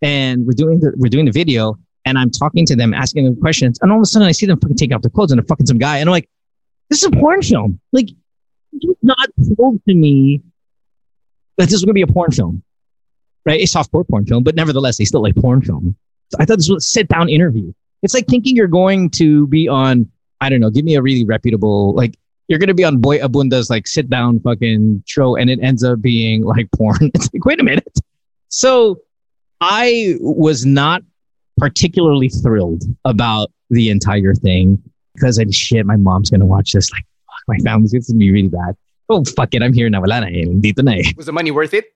[0.00, 3.36] and we're doing the, we're doing the video and I'm talking to them, asking them
[3.40, 3.78] questions.
[3.82, 5.46] And all of a sudden I see them fucking take off their clothes and they're
[5.46, 5.98] fucking some guy.
[5.98, 6.28] And I'm like,
[6.88, 7.80] this is a porn film.
[7.92, 8.08] Like,
[8.72, 10.42] you not told to me
[11.56, 12.62] that this was going to be a porn film,
[13.48, 13.60] right?
[13.60, 15.96] A softcore porn film, but nevertheless, they still like porn film.
[16.30, 17.72] So I thought this was a sit down interview.
[18.02, 20.08] It's like thinking you're going to be on,
[20.42, 22.14] I don't know, give me a really reputable, like
[22.48, 25.82] you're going to be on Boy Abunda's like sit down fucking show and it ends
[25.82, 27.10] up being like porn.
[27.14, 27.98] It's like, wait a minute.
[28.48, 29.00] So
[29.62, 31.02] I was not
[31.56, 34.80] particularly thrilled about the entire thing
[35.14, 36.92] because I shit, my mom's going to watch this.
[36.92, 38.76] Like, fuck, my family's going to be really bad.
[39.08, 39.62] Oh, fuck it.
[39.62, 40.00] I'm here na.
[40.00, 40.44] Wala eh.
[40.44, 41.12] Na eh.
[41.16, 41.86] Was the money worth it?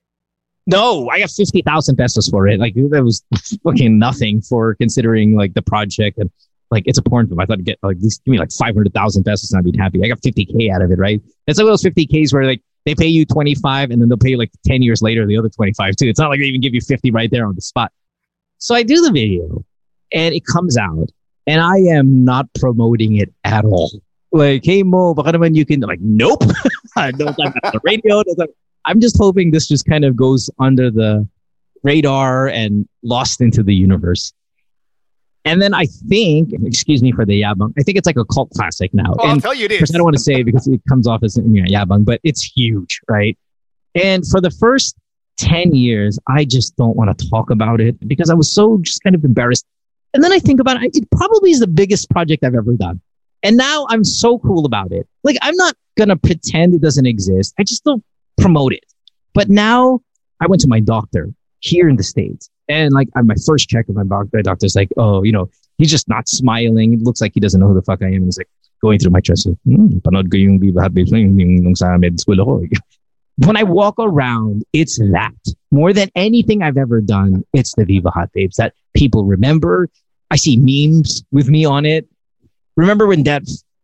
[0.67, 2.61] No, I got 50,000 pesos for it.
[2.61, 3.25] Like, that was
[3.65, 6.31] fucking nothing for considering like the project and
[6.73, 7.39] like it's a porn film.
[7.39, 10.03] I thought I'd get like, give me like 500,000 pesos and I'd be happy.
[10.03, 11.21] I got 50K out of it, right?
[11.47, 14.39] It's like those 50Ks where like they pay you 25 and then they'll pay you
[14.39, 16.09] like 10 years later the other 25 too.
[16.09, 17.93] It's not like they even give you 50 right there on the spot.
[18.59, 19.65] So I do the video
[20.13, 21.11] and it comes out
[21.47, 23.93] and I am not promoting it at all.
[24.33, 26.41] Like, hey Mo, baka naman you can I'm like, nope.
[26.97, 28.23] no time the radio.
[28.27, 28.49] No time.
[28.85, 31.27] I'm just hoping this just kind of goes under the
[31.83, 34.33] radar and lost into the universe.
[35.45, 38.51] And then I think, excuse me for the yabang, I think it's like a cult
[38.51, 39.15] classic now.
[39.19, 39.93] Oh, I'll tell you of this.
[39.93, 42.21] I don't want to say it because it comes off as you know, yabang, but
[42.23, 43.37] it's huge, right?
[43.97, 44.97] And for the first
[45.39, 49.03] 10 years, I just don't want to talk about it because I was so just
[49.03, 49.67] kind of embarrassed.
[50.15, 53.01] And then I think about it, it probably is the biggest project I've ever done.
[53.43, 55.09] And now I'm so cool about it.
[55.25, 57.55] Like, I'm not going to pretend it doesn't exist.
[57.59, 58.05] I just don't
[58.39, 58.85] promote it.
[59.35, 60.01] But now
[60.41, 62.51] I went to my doctor here in the States.
[62.69, 66.09] And like, my first check of my doctor, doctor's like, oh, you know, he's just
[66.09, 66.95] not smiling.
[66.95, 68.15] It looks like he doesn't know who the fuck I am.
[68.15, 68.49] And he's like
[68.81, 69.49] going through my chest.
[69.65, 69.99] Hmm.
[73.39, 75.33] When I walk around, it's that.
[75.71, 79.89] More than anything I've ever done, it's the Viva Hot Babes that people remember.
[80.31, 82.07] I see memes with me on it.
[82.77, 83.43] Remember when that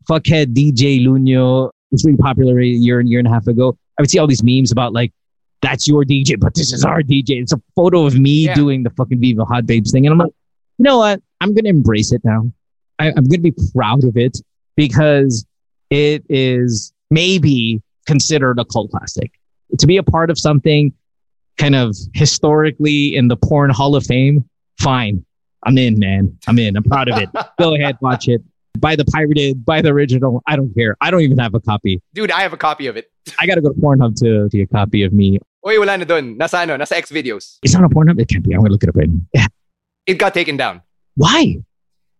[0.08, 3.78] fuckhead DJ Loonyo was really popular a year and year and a half ago?
[3.98, 5.12] I would see all these memes about like,
[5.60, 7.40] that's your DJ, but this is our DJ.
[7.42, 8.54] It's a photo of me Yeah.
[8.54, 10.06] doing the fucking Viva Hot Babes thing.
[10.06, 10.32] And I'm like,
[10.78, 11.20] you know what?
[11.40, 12.50] I'm going to embrace it now.
[13.00, 14.38] I, I'm going to be proud of it
[14.76, 15.44] because
[15.90, 19.32] it is maybe considered a cult classic.
[19.78, 20.92] To be a part of something
[21.58, 24.48] kind of historically in the porn hall of fame,
[24.80, 25.24] fine.
[25.64, 26.36] I'm in, man.
[26.46, 26.76] I'm in.
[26.76, 27.28] I'm proud of it.
[27.58, 28.42] Go ahead, watch it.
[28.78, 30.40] Buy the pirated, buy the original.
[30.46, 30.96] I don't care.
[31.00, 32.00] I don't even have a copy.
[32.14, 33.10] Dude, I have a copy of it.
[33.38, 35.38] I got to go to Pornhub to see a copy of me.
[35.66, 36.38] Oy, wala na dun.
[36.38, 37.58] Nasa ano, nasa X videos.
[37.62, 38.20] It's not on Pornhub.
[38.20, 38.54] It can't be.
[38.54, 39.20] I'm to look it up right now.
[39.34, 39.46] Yeah.
[40.06, 40.82] It got taken down.
[41.16, 41.62] Why?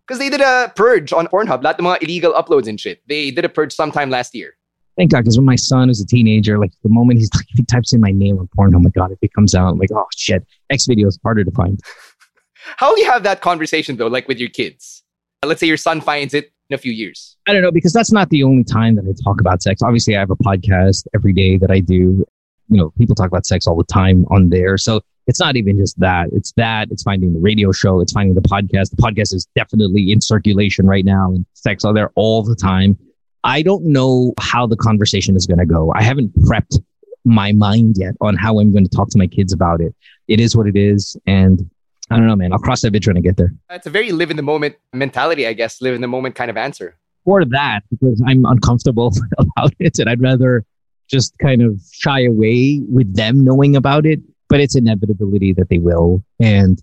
[0.06, 1.62] Because they did a purge on Pornhub.
[1.62, 3.02] Lahat ng mga illegal uploads and shit.
[3.06, 4.54] They did a purge sometime last year.
[4.96, 7.92] Thank God, because when my son is a teenager, like the moment he's he types
[7.92, 10.06] in my name on porn, oh my God, if it comes out, I'm like, oh
[10.16, 11.80] shit, X video is harder to find.
[12.76, 15.04] How do you have that conversation though, like with your kids?
[15.44, 17.36] Let's say your son finds it in a few years.
[17.46, 19.82] I don't know because that's not the only time that I talk about sex.
[19.82, 22.26] Obviously, I have a podcast every day that I do.
[22.70, 24.76] You know, people talk about sex all the time on there.
[24.76, 26.28] So it's not even just that.
[26.32, 26.90] It's that.
[26.90, 28.00] It's finding the radio show.
[28.00, 28.90] It's finding the podcast.
[28.90, 32.98] The podcast is definitely in circulation right now and sex are there all the time.
[33.44, 35.92] I don't know how the conversation is going to go.
[35.94, 36.82] I haven't prepped
[37.24, 39.94] my mind yet on how I'm going to talk to my kids about it.
[40.28, 41.16] It is what it is.
[41.26, 41.70] And
[42.10, 42.52] I don't know, man.
[42.52, 43.52] I'll cross that bridge when I get there.
[43.70, 45.80] It's a very live in the moment mentality, I guess.
[45.80, 46.96] Live in the moment kind of answer.
[47.24, 50.64] for that because I'm uncomfortable about it and I'd rather
[51.08, 54.20] just kind of shy away with them knowing about it.
[54.48, 56.24] But it's inevitability that they will.
[56.40, 56.82] And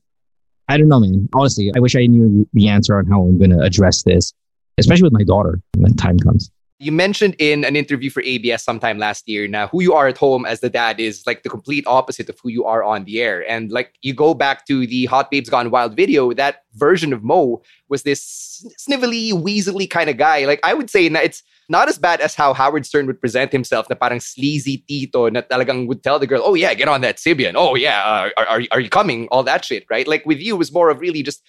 [0.70, 1.28] I don't know, man.
[1.34, 4.34] Honestly, I wish I knew the answer on how I'm going to address this,
[4.78, 6.52] especially with my daughter when time comes.
[6.78, 10.18] You mentioned in an interview for ABS sometime last year now who you are at
[10.18, 13.22] home as the dad is like the complete opposite of who you are on the
[13.22, 13.50] air.
[13.50, 17.24] And like you go back to the Hot Babes Gone Wild video, that version of
[17.24, 20.46] Mo was this snivelly, weaselly kind of guy.
[20.46, 23.90] Like I would say it's not as bad as how Howard Stern would present himself
[23.90, 27.18] na parang sleazy tito na talagang would tell the girl, oh yeah, get on that
[27.18, 27.54] Sybian.
[27.56, 29.28] Oh yeah, uh, are, are, are you coming?
[29.30, 30.08] All that shit, right?
[30.08, 31.42] Like with you, was more of really just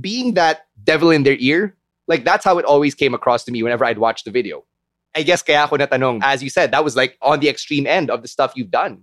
[0.00, 1.76] being that devil in their ear.
[2.06, 4.64] Like that's how it always came across to me whenever I'd watch the video.
[5.14, 8.10] I guess kaya ako natanong, as you said, that was like on the extreme end
[8.10, 9.02] of the stuff you've done.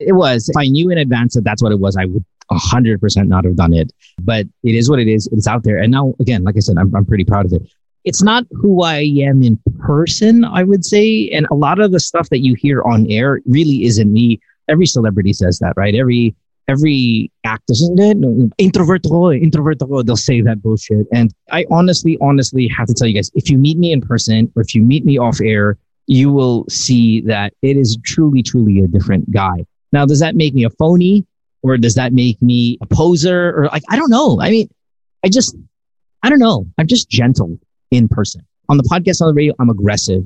[0.00, 0.48] It was.
[0.48, 3.56] If I knew in advance that that's what it was, I would 100% not have
[3.56, 3.92] done it.
[4.20, 5.28] But it is what it is.
[5.32, 5.78] It's out there.
[5.78, 7.62] And now, again, like I said, I'm, I'm pretty proud of it.
[8.04, 11.28] It's not who I am in person, I would say.
[11.30, 14.40] And a lot of the stuff that you hear on air really isn't me.
[14.68, 15.94] Every celebrity says that, right?
[15.94, 16.34] Every
[16.68, 19.78] every actor "Eh, no, introvert ako, eh, introvert.
[19.78, 21.06] They'll say that bullshit.
[21.12, 24.50] And I honestly, honestly have to tell you guys, if you meet me in person
[24.54, 28.80] or if you meet me off air, you will see that it is truly, truly
[28.80, 29.64] a different guy.
[29.92, 31.26] Now, does that make me a phony
[31.62, 34.40] or does that make me a poser or like, I don't know.
[34.40, 34.68] I mean,
[35.24, 35.56] I just,
[36.22, 36.66] I don't know.
[36.78, 37.58] I'm just gentle
[37.90, 38.42] in person.
[38.68, 40.24] On the podcast, on the radio, I'm aggressive.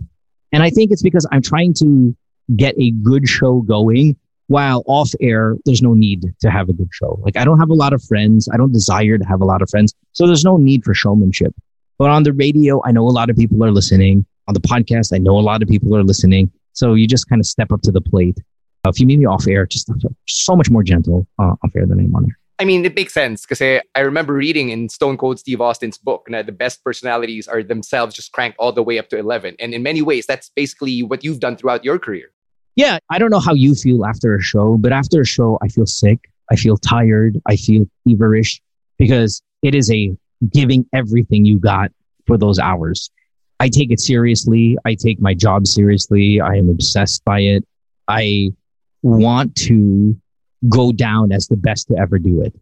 [0.53, 2.17] And I think it's because I'm trying to
[2.55, 4.17] get a good show going
[4.49, 7.19] while off air, there's no need to have a good show.
[7.23, 8.49] Like I don't have a lot of friends.
[8.53, 9.95] I don't desire to have a lot of friends.
[10.13, 11.55] So there's no need for showmanship.
[11.99, 14.27] But on the radio, I know a lot of people are listening.
[14.49, 16.51] On the podcast, I know a lot of people are listening.
[16.73, 18.39] So you just kind of step up to the plate.
[18.85, 19.91] Uh, if you meet me off air, just
[20.27, 22.39] so much more gentle uh, off air than I'm on air.
[22.59, 23.61] I mean, it makes sense because
[23.95, 28.15] I remember reading in Stone Cold Steve Austin's book that the best personalities are themselves
[28.15, 29.57] just cranked all the way up to 11.
[29.59, 32.31] And in many ways, that's basically what you've done throughout your career.
[32.77, 35.69] Yeah, I don't know how you feel after a show, but after a show, I
[35.69, 36.31] feel sick.
[36.51, 37.41] I feel tired.
[37.47, 38.61] I feel feverish
[38.99, 40.17] because it is a
[40.53, 41.91] giving everything you got
[42.27, 43.11] for those hours.
[43.59, 44.77] I take it seriously.
[44.85, 46.41] I take my job seriously.
[46.41, 47.65] I am obsessed by it.
[48.07, 48.51] I
[49.03, 50.21] want to
[50.69, 52.55] go down as the best to ever do it.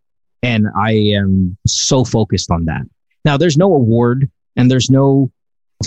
[0.43, 2.83] And I am so focused on that.
[3.25, 5.33] Now, there's no award and there's no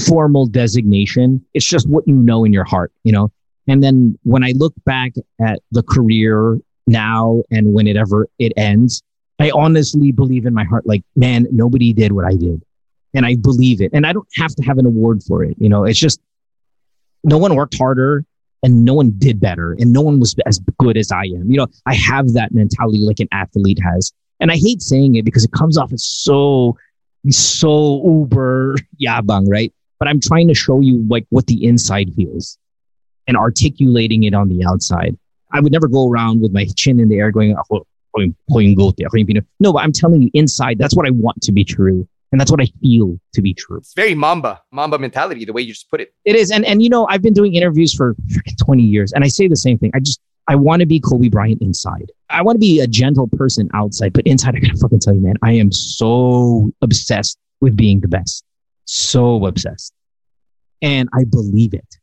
[0.05, 1.45] formal designation.
[1.53, 3.31] It's just what you know in your heart, you know?
[3.67, 8.53] And then when I look back at the career now and when it ever it
[8.55, 9.03] ends,
[9.39, 12.63] I honestly believe in my heart, like, man, nobody did what I did.
[13.13, 13.91] And I believe it.
[13.93, 15.55] And I don't have to have an award for it.
[15.59, 16.19] You know, it's just
[17.23, 18.25] no one worked harder
[18.63, 21.49] and no one did better and no one was as good as I am.
[21.49, 24.13] You know, I have that mentality like an athlete has.
[24.39, 26.77] And I hate saying it because it comes off as so,
[27.29, 29.73] so uber yabang, right?
[29.99, 32.57] But I'm trying to show you like what the inside feels
[33.27, 35.17] and articulating it on the outside.
[35.51, 38.35] I would never go around with my chin in the air going, "Ako, ako yung-
[38.49, 41.11] ako yung goat, ako yung Pinoy." no, but I'm telling you inside, that's what I
[41.11, 42.07] want to be true.
[42.31, 43.77] And that's what I feel to be true.
[43.77, 46.13] It's very Mamba, Mamba mentality, the way you just put it.
[46.25, 46.51] It is.
[46.51, 48.17] And, and you know, I've been doing interviews for
[48.59, 49.91] 20 years and I say the same thing.
[49.95, 50.19] I just,
[50.49, 52.11] I want to be Kobe Bryant inside.
[52.29, 55.21] I want to be a gentle person outside, but inside, I gotta fucking tell you,
[55.21, 58.43] man, I am so obsessed with being the best.
[58.83, 59.93] So obsessed.
[60.81, 61.97] And I believe it.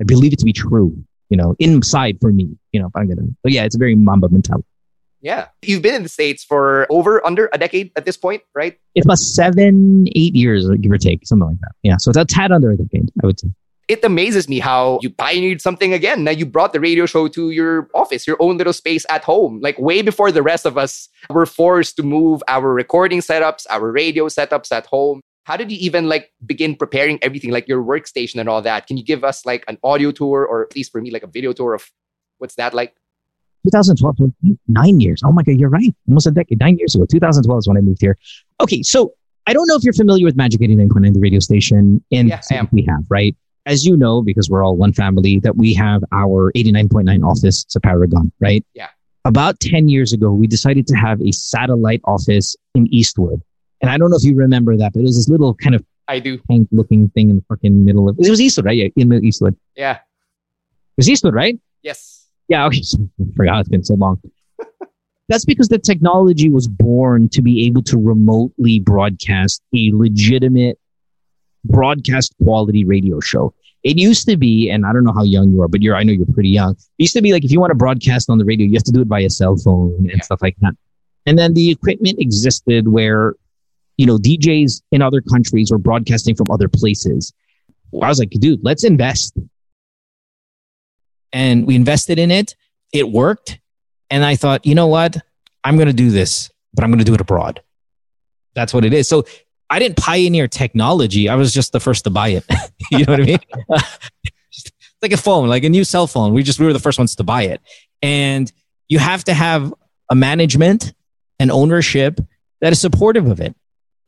[0.00, 0.96] I believe it to be true,
[1.28, 3.94] you know, inside for me, you know, if I'm gonna, but yeah, it's a very
[3.94, 4.66] Mamba mentality.
[5.20, 5.48] Yeah.
[5.62, 8.78] You've been in the States for over, under a decade at this point, right?
[8.94, 11.72] It's about seven, eight years, give or take, something like that.
[11.82, 11.96] Yeah.
[11.98, 13.48] So it's a tad under a decade, I would say.
[13.88, 16.22] It amazes me how you pioneered something again.
[16.22, 19.60] Now you brought the radio show to your office, your own little space at home,
[19.60, 23.90] like way before the rest of us were forced to move our recording setups, our
[23.90, 25.20] radio setups at home.
[25.44, 28.86] How did you even like begin preparing everything, like your workstation and all that?
[28.86, 31.26] Can you give us like an audio tour or at least for me, like a
[31.26, 31.90] video tour of
[32.38, 32.94] what's that like?
[33.64, 34.32] 2012,
[34.68, 35.22] nine years.
[35.24, 35.94] Oh my God, you're right.
[36.08, 37.04] Almost a decade, nine years ago.
[37.04, 38.16] 2012 is when I moved here.
[38.60, 39.14] Okay, so
[39.46, 42.40] I don't know if you're familiar with Magic 89.9, the radio station in Yeah,
[42.72, 43.36] we have, right?
[43.66, 47.76] As you know, because we're all one family, that we have our 89.9 office, it's
[47.76, 48.64] a Paragon, right?
[48.74, 48.88] Yeah.
[49.26, 53.42] About 10 years ago, we decided to have a satellite office in Eastwood.
[53.82, 55.84] And I don't know if you remember that, but it was this little kind of
[56.08, 56.38] I do.
[56.50, 58.76] tank looking thing in the fucking middle of it was Eastwood, right?
[58.76, 59.56] Yeah, in the Eastwood.
[59.76, 60.00] Yeah, It
[60.98, 61.58] was Eastwood, right?
[61.82, 62.26] Yes.
[62.48, 62.82] Yeah, okay.
[62.82, 64.20] I forgot it's been so long.
[65.28, 70.78] That's because the technology was born to be able to remotely broadcast a legitimate
[71.64, 73.54] broadcast quality radio show.
[73.82, 76.02] It used to be, and I don't know how young you are, but you're I
[76.02, 76.72] know you're pretty young.
[76.72, 78.82] It used to be like if you want to broadcast on the radio, you have
[78.84, 80.20] to do it via cell phone and Yeah.
[80.20, 80.74] stuff like that.
[81.26, 83.34] And then the equipment existed where,
[84.00, 87.34] you know, DJs in other countries were broadcasting from other places.
[88.02, 89.36] I was like, dude, let's invest
[91.34, 92.56] and we invested in it.
[92.94, 93.60] It worked.
[94.08, 95.18] And I thought, you know what?
[95.64, 97.60] I'm going to do this, but I'm going to do it abroad.
[98.54, 99.06] That's what it is.
[99.06, 99.26] So
[99.68, 101.28] I didn't pioneer technology.
[101.28, 102.44] I was just the first to buy it.
[102.90, 103.38] you know what I mean?
[105.02, 106.34] Like a phone, like a new cell phone.
[106.34, 107.62] We just, we were the first ones to buy it.
[108.02, 108.52] And
[108.90, 109.72] you have to have
[110.10, 110.92] a management
[111.38, 112.20] and ownership
[112.60, 113.56] that is supportive of it.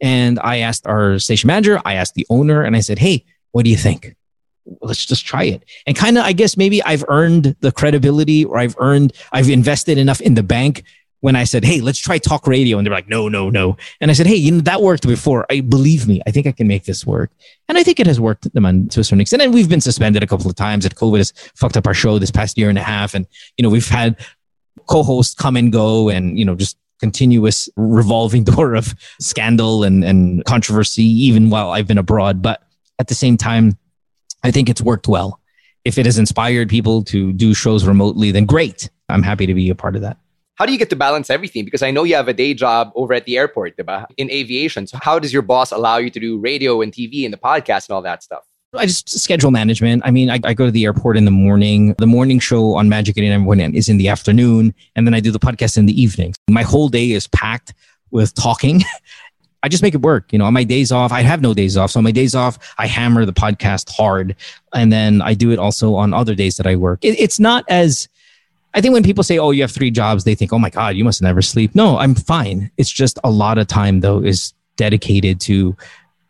[0.02, 3.64] And I asked our station manager, I asked the owner, and I said, hey, what
[3.64, 4.14] do you think?
[4.80, 5.64] let's just try it.
[5.86, 9.98] And kind of, I guess maybe I've earned the credibility or I've earned, I've invested
[9.98, 10.84] enough in the bank
[11.20, 12.78] when I said, Hey, let's try talk radio.
[12.78, 13.76] And they're like, no, no, no.
[14.00, 15.46] And I said, Hey, you know, that worked before.
[15.50, 16.20] I believe me.
[16.26, 17.30] I think I can make this work.
[17.68, 19.42] And I think it has worked man, to a certain extent.
[19.42, 22.18] And we've been suspended a couple of times and COVID has fucked up our show
[22.18, 23.14] this past year and a half.
[23.14, 23.26] And,
[23.56, 24.16] you know, we've had
[24.86, 30.44] co-hosts come and go and, you know, just continuous revolving door of scandal and, and
[30.44, 32.40] controversy, even while I've been abroad.
[32.40, 32.62] But
[32.98, 33.76] at the same time,
[34.44, 35.40] I think it's worked well.
[35.84, 38.88] If it has inspired people to do shows remotely, then great.
[39.08, 40.16] I'm happy to be a part of that.
[40.54, 41.64] How do you get to balance everything?
[41.64, 43.74] Because I know you have a day job over at the airport,
[44.16, 44.86] in aviation.
[44.86, 47.88] So how does your boss allow you to do radio and TV and the podcast
[47.88, 48.44] and all that stuff?
[48.74, 50.02] I just schedule management.
[50.04, 51.94] I mean, I, I go to the airport in the morning.
[51.98, 55.38] The morning show on Magic 89 is in the afternoon, and then I do the
[55.38, 56.34] podcast in the evening.
[56.48, 57.74] My whole day is packed
[58.10, 58.82] with talking.
[59.62, 60.32] I just make it work.
[60.32, 61.90] You know, on my days off, I have no days off.
[61.90, 64.34] So on my days off, I hammer the podcast hard.
[64.74, 67.04] And then I do it also on other days that I work.
[67.04, 68.08] It, it's not as,
[68.74, 70.96] I think when people say, oh, you have three jobs, they think, oh my God,
[70.96, 71.74] you must never sleep.
[71.74, 72.72] No, I'm fine.
[72.76, 75.76] It's just a lot of time, though, is dedicated to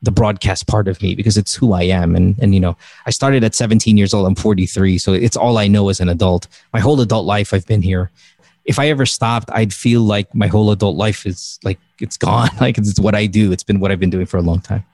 [0.03, 2.17] the broadcast part of me because it's who I am.
[2.17, 2.77] And, and, you know,
[3.07, 4.27] I started at 17 years old.
[4.27, 4.99] I'm 43.
[4.99, 6.49] So it's all I know as an adult.
[6.73, 8.11] My whole adult life, I've been here.
[8.65, 12.51] If I ever stopped, I'd feel like my whole adult life is like, it's gone.
[12.61, 13.53] Like it's what I do.
[13.53, 14.85] It's been what I've been doing for a long time.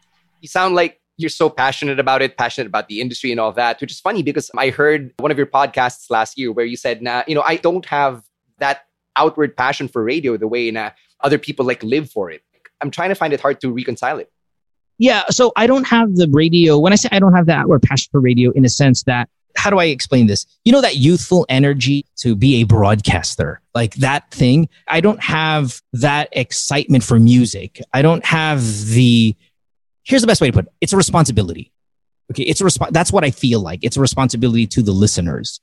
[0.40, 3.80] You sound like you're so passionate about it, passionate about the industry and all that,
[3.80, 7.02] which is funny because I heard one of your podcasts last year where you said,
[7.02, 8.22] nah, you know, I don't have
[8.58, 8.86] that
[9.16, 10.90] outward passion for radio the way nah,
[11.20, 12.42] other people like live for it.
[12.80, 14.30] I'm trying to find it hard to reconcile it.
[14.98, 15.24] Yeah.
[15.30, 16.78] So I don't have the radio.
[16.78, 19.28] When I say I don't have that or passion for radio, in a sense that,
[19.56, 20.46] how do I explain this?
[20.64, 24.68] You know, that youthful energy to be a broadcaster, like that thing.
[24.86, 27.80] I don't have that excitement for music.
[27.92, 29.34] I don't have the,
[30.04, 31.72] here's the best way to put it it's a responsibility.
[32.30, 32.44] Okay.
[32.44, 33.80] It's a resp- that's what I feel like.
[33.82, 35.60] It's a responsibility to the listeners.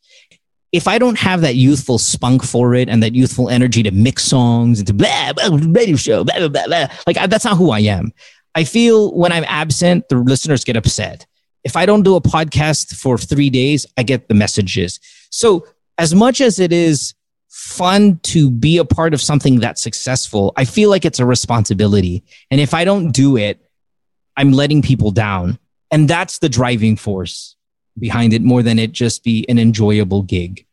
[0.72, 4.24] If I don't have that youthful spunk for it and that youthful energy to mix
[4.24, 7.56] songs and to blah, blah, radio show, blah, blah, blah, blah, like I, that's not
[7.56, 8.12] who I am.
[8.56, 11.26] I feel when I'm absent, the listeners get upset.
[11.64, 15.00] If I don't do a podcast for three days, I get the messages.
[15.30, 17.14] So, as much as it is
[17.50, 22.24] fun to be a part of something that's successful, I feel like it's a responsibility.
[22.52, 23.62] And if I don't do it,
[24.38, 25.58] I'm letting people down.
[25.92, 27.56] And that's the driving force
[27.98, 30.66] behind it more than it just be an enjoyable gig.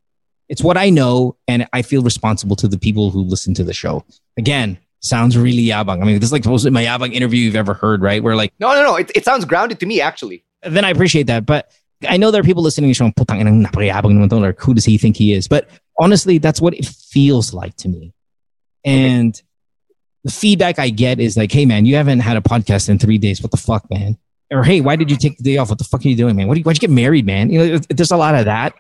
[0.48, 3.72] It's what I know, and I feel responsible to the people who listen to the
[3.72, 4.04] show.
[4.36, 6.00] Again, sounds really yabang.
[6.00, 8.22] I mean, this is like supposed to be my yabang interview you've ever heard, right?
[8.22, 8.96] Where like, No, no, no.
[8.96, 10.44] It, it sounds grounded to me, actually.
[10.62, 11.44] then I appreciate that.
[11.44, 11.70] But
[12.09, 14.98] I know there are people listening to putang inang napakayabang naman like who does he
[14.98, 15.48] think he is?
[15.48, 18.12] But honestly, that's what it feels like to me.
[18.84, 19.40] And
[20.24, 23.18] the feedback I get is like, hey man, you haven't had a podcast in three
[23.18, 23.42] days.
[23.42, 24.18] What the fuck, man?
[24.50, 25.70] Or hey, why did you take the day off?
[25.70, 26.46] What the fuck are you doing, man?
[26.46, 27.50] What do you, why'd you get married, man?
[27.50, 28.74] You know, there's a lot of that.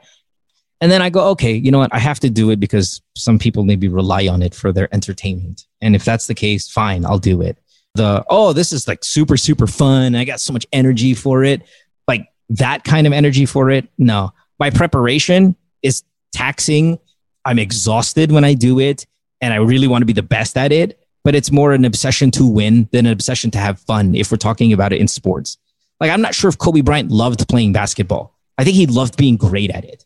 [0.82, 1.94] And then I go, okay, you know what?
[1.94, 5.64] I have to do it because some people maybe rely on it for their entertainment.
[5.80, 7.56] And if that's the case, fine, I'll do it.
[7.94, 10.16] The, oh, this is like super, super fun.
[10.16, 11.62] I got so much energy for it.
[12.08, 13.86] Like that kind of energy for it.
[13.96, 16.02] No, my preparation is
[16.32, 16.98] taxing.
[17.44, 19.06] I'm exhausted when I do it
[19.40, 20.98] and I really want to be the best at it.
[21.22, 24.36] But it's more an obsession to win than an obsession to have fun if we're
[24.36, 25.58] talking about it in sports.
[26.00, 28.36] Like, I'm not sure if Kobe Bryant loved playing basketball.
[28.58, 30.04] I think he loved being great at it.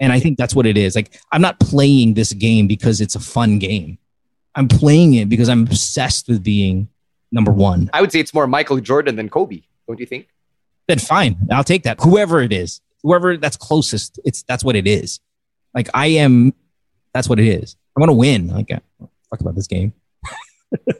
[0.00, 0.94] And I think that's what it is.
[0.94, 3.98] Like, I'm not playing this game because it's a fun game.
[4.54, 6.88] I'm playing it because I'm obsessed with being
[7.32, 7.90] number one.
[7.92, 9.62] I would say it's more Michael Jordan than Kobe.
[9.86, 10.28] Don't you think?
[10.86, 12.00] Then fine, I'll take that.
[12.00, 15.20] Whoever it is, whoever that's closest, it's that's what it is.
[15.74, 16.54] Like I am,
[17.12, 17.76] that's what it is.
[17.96, 18.48] I want to win.
[18.48, 19.92] Like, fuck about this game.
[20.86, 20.94] you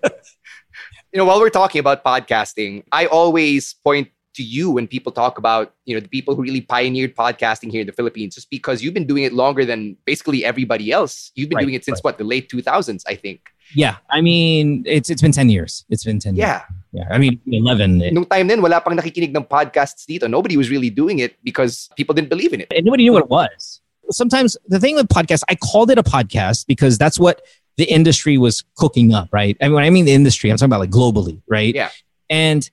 [1.14, 4.08] know, while we're talking about podcasting, I always point
[4.38, 7.82] to you when people talk about, you know, the people who really pioneered podcasting here
[7.82, 11.30] in the Philippines, just because you've been doing it longer than basically everybody else.
[11.34, 12.14] You've been Right, doing it since right.
[12.14, 13.40] what, the late 2000s, I think.
[13.74, 15.84] Yeah, I mean, it's it's been ten years.
[15.92, 16.32] It's been ten.
[16.34, 16.64] Yeah.
[16.64, 17.04] years.
[17.04, 17.06] yeah.
[17.12, 18.00] I mean, eleven.
[18.16, 20.24] Nung time then, wala pang nakikinig ng podcasts dito.
[20.24, 22.72] Nobody was really doing it because people didn't believe in it.
[22.72, 23.82] and nobody knew what it was.
[24.08, 27.44] Sometimes the thing with podcasts, I called it a podcast because that's what
[27.76, 29.52] the industry was cooking up, right?
[29.60, 31.74] I mean, when I mean the industry, I'm talking about like globally, right?
[31.74, 31.90] Yeah.
[32.32, 32.64] And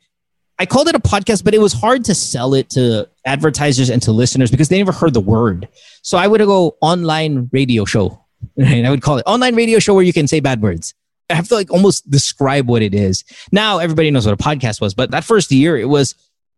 [0.58, 4.02] I called it a podcast, but it was hard to sell it to advertisers and
[4.04, 5.68] to listeners because they never heard the word.
[6.02, 8.22] So I would go online radio show.
[8.58, 8.86] Right?
[8.86, 10.94] I would call it online radio show where you can say bad words.
[11.30, 13.24] I have to like almost describe what it is.
[13.52, 16.14] Now everybody knows what a podcast was, but that first year it was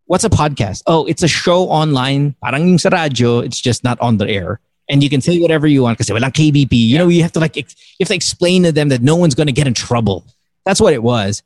[0.05, 0.83] what's a podcast?
[0.87, 2.35] Oh, it's a show online.
[2.43, 4.59] Parang yung it's just not on the air.
[4.89, 6.71] And you can say whatever you want because walang KBP.
[6.71, 7.63] You know, you have to like you
[8.01, 10.25] have to explain to them that no one's going to get in trouble.
[10.65, 11.43] That's what it was.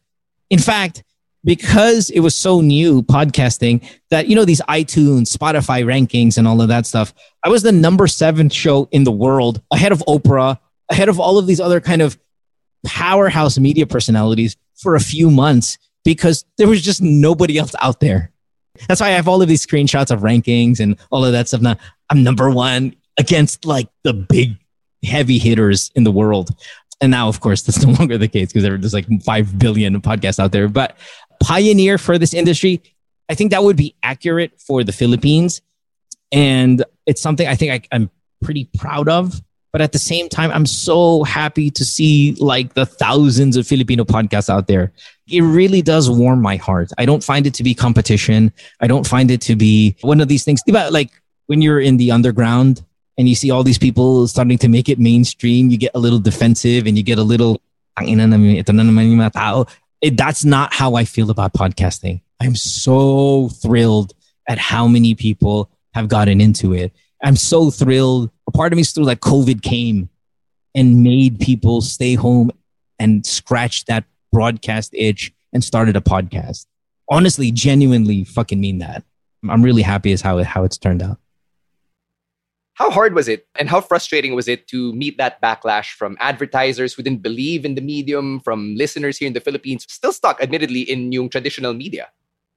[0.50, 1.04] In fact,
[1.44, 6.62] because it was so new podcasting that you know these iTunes, Spotify rankings and all
[6.62, 7.14] of that stuff.
[7.44, 11.38] I was the number 7 show in the world ahead of Oprah, ahead of all
[11.38, 12.18] of these other kind of
[12.86, 18.32] powerhouse media personalities for a few months because there was just nobody else out there.
[18.88, 21.62] That's why I have all of these screenshots of rankings and all of that stuff.
[21.62, 21.78] Now
[22.10, 24.56] I'm number one against like the big
[25.04, 26.50] heavy hitters in the world.
[27.02, 30.40] And now, of course, that's no longer the case because there's like 5 billion podcasts
[30.40, 30.68] out there.
[30.68, 30.98] But
[31.42, 32.82] pioneer for this industry,
[33.30, 35.62] I think that would be accurate for the Philippines.
[36.32, 38.10] And it's something I think I, I'm
[38.42, 39.42] pretty proud of.
[39.72, 44.04] But at the same time, I'm so happy to see like the thousands of Filipino
[44.04, 44.92] podcasts out there.
[45.30, 46.92] It really does warm my heart.
[46.98, 48.52] I don't find it to be competition.
[48.82, 50.62] I don't find it to be one of these things.
[50.68, 51.12] Diba, Like
[51.48, 52.84] when you're in the underground
[53.18, 56.20] and you see all these people starting to make it mainstream, you get a little
[56.20, 57.62] defensive and you get a little.
[60.02, 62.22] It, that's not how I feel about podcasting.
[62.40, 64.14] I'm so thrilled
[64.48, 66.92] at how many people have gotten into it.
[67.24, 68.32] I'm so thrilled.
[68.48, 70.10] A part of me is through like COVID came
[70.74, 72.52] and made people stay home
[72.98, 76.66] and scratch that broadcast itch and started a podcast.
[77.10, 79.04] Honestly, genuinely fucking mean that.
[79.48, 81.18] I'm really happy as how, it, how it's turned out.
[82.74, 86.94] How hard was it and how frustrating was it to meet that backlash from advertisers
[86.94, 90.82] who didn't believe in the medium, from listeners here in the Philippines, still stuck, admittedly,
[90.82, 92.08] in yung traditional media?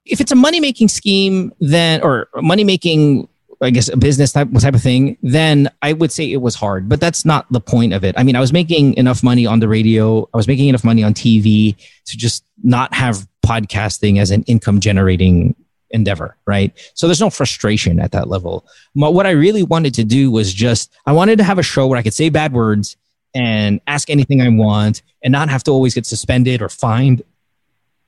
[0.04, 3.28] if it's a money making scheme, then or money making,
[3.60, 6.88] I guess a business type type of thing, then I would say it was hard.
[6.88, 8.14] But that's not the point of it.
[8.18, 10.28] I mean, I was making enough money on the radio.
[10.34, 14.80] I was making enough money on TV to just not have podcasting as an income
[14.80, 15.54] generating
[15.90, 16.72] endeavor, right?
[16.94, 18.66] So there's no frustration at that level.
[18.94, 21.86] But what I really wanted to do was just I wanted to have a show
[21.86, 22.96] where I could say bad words
[23.34, 27.22] and ask anything I want and not have to always get suspended or fined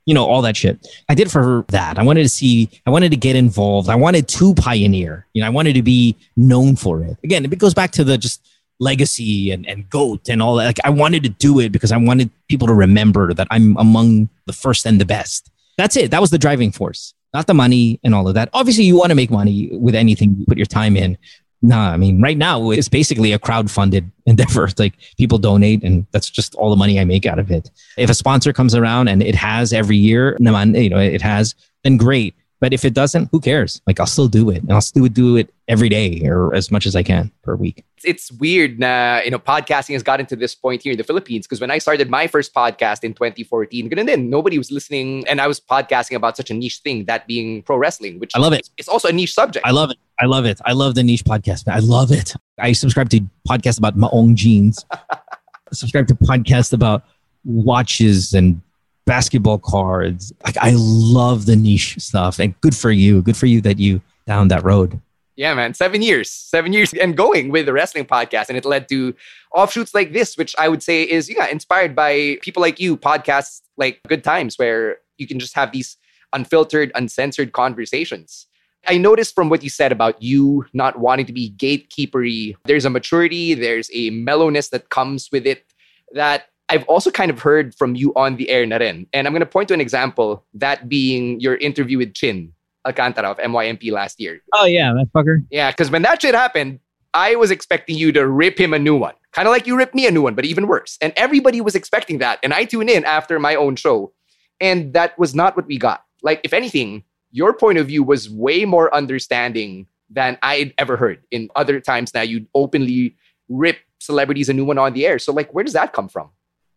[0.07, 0.87] you know, all that shit.
[1.09, 1.99] I did for that.
[1.99, 3.89] I wanted to see, I wanted to get involved.
[3.89, 5.27] I wanted to pioneer.
[5.35, 7.19] You know, I wanted to be known for it.
[7.25, 8.41] Again, it goes back to the just
[8.79, 10.67] legacy and, and goat and all that.
[10.67, 14.29] Like I wanted to do it because I wanted people to remember that I'm among
[14.47, 15.51] the first and the best.
[15.77, 16.13] That's it.
[16.13, 18.49] That was the driving force, not the money and all of that.
[18.55, 21.19] Obviously, you want to make money with anything you put your time in.
[21.61, 24.69] Nah, I mean, right now it's basically a crowd-funded endeavor.
[24.79, 27.71] Like people donate, and that's just all the money I make out of it.
[27.99, 31.99] If a sponsor comes around and it has every year, you know, it has, then
[31.99, 32.35] great.
[32.61, 33.83] But if it doesn't, who cares?
[33.87, 36.87] Like I'll still do it, and I'll still do it every day or as much
[36.87, 37.85] as I can per week.
[38.05, 41.47] It's weird na, you know, podcasting has gotten to this point here in the Philippines
[41.47, 45.41] because when I started my first podcast in 2014, ganun din, nobody was listening and
[45.41, 48.53] I was podcasting about such a niche thing, that being pro wrestling, which I love
[48.53, 48.71] it.
[48.79, 49.67] It's also a niche subject.
[49.67, 49.99] I love it.
[50.19, 50.61] I love it.
[50.65, 51.69] I love the niche podcast.
[51.69, 52.35] I love it.
[52.59, 54.85] I subscribe to podcasts about maong jeans.
[54.93, 57.03] I subscribe to podcasts about
[57.45, 58.63] watches and
[59.07, 60.33] basketball cards.
[60.45, 63.23] Like I love the niche stuff, and good for you.
[63.23, 65.01] Good for you that you down that road.
[65.37, 65.75] Yeah, man.
[65.75, 68.49] Seven years, seven years and going with the wrestling podcast.
[68.49, 69.15] And it led to
[69.53, 73.61] offshoots like this, which I would say is, yeah, inspired by people like you, podcasts
[73.77, 75.99] like Good Times, where you can just have these
[76.33, 78.47] unfiltered, uncensored conversations.
[78.89, 82.91] I noticed from what you said about you not wanting to be gatekeepery, there's a
[82.91, 85.65] maturity, there's a mellowness that comes with it
[86.13, 89.07] that I've also kind of heard from you on the air na rin.
[89.13, 92.53] And I'm going to point to an example, that being your interview with Chin
[92.87, 94.41] Alcantara of MYMP last year.
[94.55, 95.45] Oh yeah, that fucker.
[95.51, 96.81] Yeah, because when that shit happened,
[97.15, 99.15] I was expecting you to rip him a new one.
[99.33, 100.99] Kind of like you ripped me a new one, but even worse.
[101.01, 102.39] And everybody was expecting that.
[102.43, 104.13] And I tune in after my own show.
[104.61, 106.05] And that was not what we got.
[106.23, 111.23] Like, if anything, your point of view was way more understanding than I'd ever heard
[111.31, 113.17] in other times now you'd openly
[113.49, 115.19] rip celebrities a new one on the air.
[115.19, 116.31] So, like, where does that come from?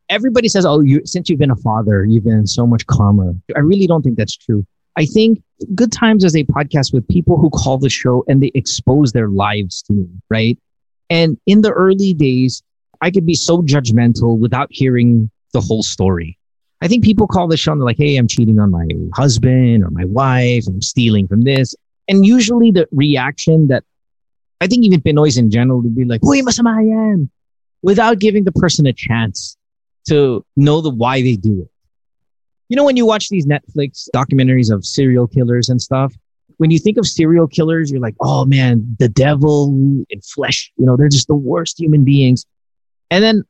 [0.09, 3.59] Everybody says, "Oh, you since you've been a father, you've been so much calmer." I
[3.59, 4.65] really don't think that's true.
[4.95, 5.41] I think
[5.75, 9.27] Good Times is a podcast with people who call the show and they expose their
[9.29, 10.57] lives to me, right?
[11.09, 12.61] And in the early days,
[13.01, 16.37] I could be so judgmental without hearing the whole story.
[16.81, 19.83] I think people call the show and they're like, hey, I'm cheating on my husband
[19.83, 21.75] or my wife, I'm stealing from this.
[22.07, 23.83] And usually the reaction that
[24.61, 27.29] I think even Pinoys in general would be like, Huy, masama yan,
[27.81, 29.57] without giving the person a chance
[30.09, 31.69] to know the why they do it.
[32.67, 36.13] You know, when you watch these Netflix documentaries of serial killers and stuff,
[36.57, 39.69] when you think of serial killers, you're like, oh man, the devil
[40.09, 42.45] in flesh, you know, they're just the worst human beings.
[43.09, 43.43] And then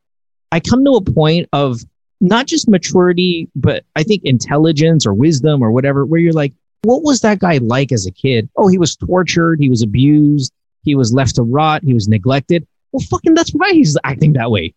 [0.51, 1.81] I come to a point of
[2.21, 6.53] not just maturity, but I think intelligence or wisdom or whatever, where you're like,
[6.83, 8.49] what was that guy like as a kid?
[8.55, 9.59] Oh, he was tortured.
[9.59, 10.53] He was abused.
[10.83, 11.83] He was left to rot.
[11.83, 12.65] He was neglected.
[12.91, 14.73] Well, fucking, that's why he's acting that way.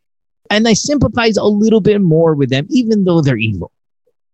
[0.52, 3.72] And I sympathize a little bit more with them, even though they're evil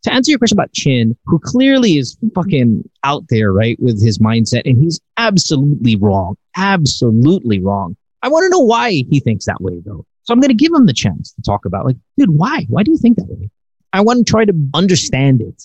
[0.03, 4.19] to answer your question about Chin, who clearly is fucking out there, right, with his
[4.19, 6.37] mindset, and he's absolutely wrong.
[6.57, 7.97] Absolutely wrong.
[8.23, 10.05] I want to know why he thinks that way, though.
[10.23, 12.67] So I'm going to give him the chance to talk about, like, dude, why?
[12.69, 13.51] Why do you think that way?
[13.93, 15.65] I want to try to understand it.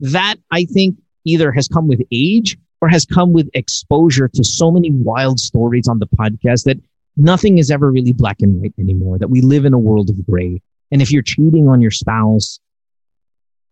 [0.00, 4.70] That I think either has come with age or has come with exposure to so
[4.70, 6.78] many wild stories on the podcast that
[7.16, 10.24] nothing is ever really black and white anymore, that we live in a world of
[10.26, 10.62] gray.
[10.90, 12.60] And if you're cheating on your spouse,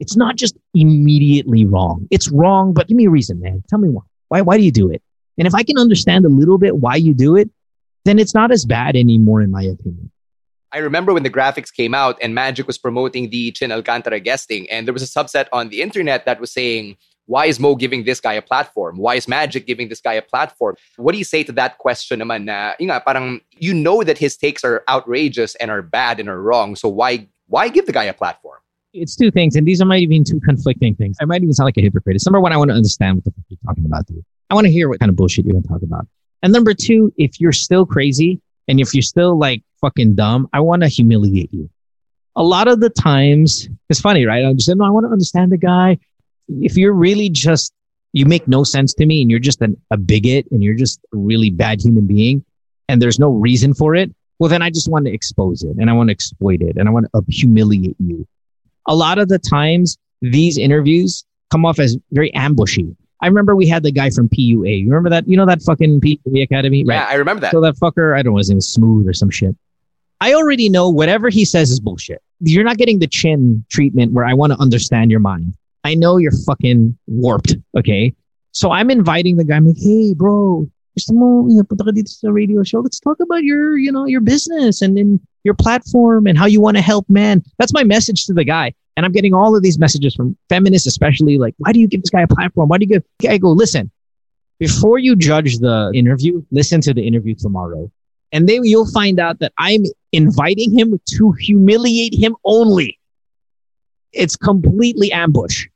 [0.01, 2.07] it's not just immediately wrong.
[2.11, 3.63] It's wrong, but give me a reason, man.
[3.69, 4.03] Tell me why.
[4.29, 5.03] Why, why do you do it?
[5.39, 7.51] And if I can understand a little bit why you do it,
[8.05, 10.11] then it's not as bad anymore, in my opinion.
[10.71, 14.71] I remember when the graphics came out and Magic was promoting the Chin Alcantara guesting,
[14.71, 16.97] and there was a subset on the internet that was saying,
[17.29, 18.97] why is Mo giving this guy a platform?
[18.97, 20.77] Why is Magic giving this guy a platform?
[20.97, 24.17] What do you say to that question naman na, yung nga, parang you know that
[24.17, 27.93] his takes are outrageous and are bad and are wrong, so why why give the
[27.93, 28.59] guy a platform?
[28.95, 31.17] it's two things, and these are might even two conflicting things.
[31.21, 32.17] I might even sound like a hypocrite.
[32.17, 34.25] It's number one, I want to understand what the fuck you're talking about, dude.
[34.51, 36.07] I want to hear what kind of bullshit you're going to talk about.
[36.43, 40.61] And number two, if you're still crazy and if you're still like fucking dumb, I
[40.61, 41.69] want to humiliate you.
[42.37, 44.45] A lot of the times, it's funny, right?
[44.45, 45.99] I'm just saying, no, I want to understand the guy.
[46.49, 47.73] If you're really just,
[48.13, 51.01] you make no sense to me and you're just an, a bigot and you're just
[51.13, 52.45] a really bad human being
[52.89, 55.91] and there's no reason for it, well, then I just want to expose it and
[55.91, 58.27] I want to exploit it and I want to humiliate you
[58.89, 62.97] a lot of the times these interviews come off as very ambushy.
[63.21, 64.81] I remember we had the guy from PUA.
[64.81, 65.29] You remember that?
[65.29, 66.85] You know that fucking PUA Academy?
[66.85, 66.97] Right.
[66.97, 67.53] Yeah, I remember that.
[67.53, 69.55] So that fucker, I don't know, his name was Smooth or some shit.
[70.21, 72.23] I already know whatever he says is bullshit.
[72.41, 75.55] You're not getting the chin treatment where I want to understand your mind.
[75.89, 77.57] I know you're fucking warped.
[77.75, 78.15] Okay.
[78.53, 79.57] So I'm inviting the guy.
[79.57, 81.65] I'm like, hey, bro, gusto mo, you
[82.31, 82.81] radio show.
[82.81, 86.61] Let's talk about your, you know, your business and then your platform and how you
[86.61, 87.43] want to help men.
[87.59, 88.75] That's my message to the guy.
[88.99, 92.03] And I'm getting all of these messages from feminists, especially like, why do you give
[92.03, 92.69] this guy a platform?
[92.69, 93.91] Why do you give, I go, listen,
[94.59, 97.91] before you judge the interview, listen to the interview tomorrow.
[98.33, 102.99] And then you'll find out that I'm inviting him to humiliate him only.
[104.13, 105.69] It's completely ambush.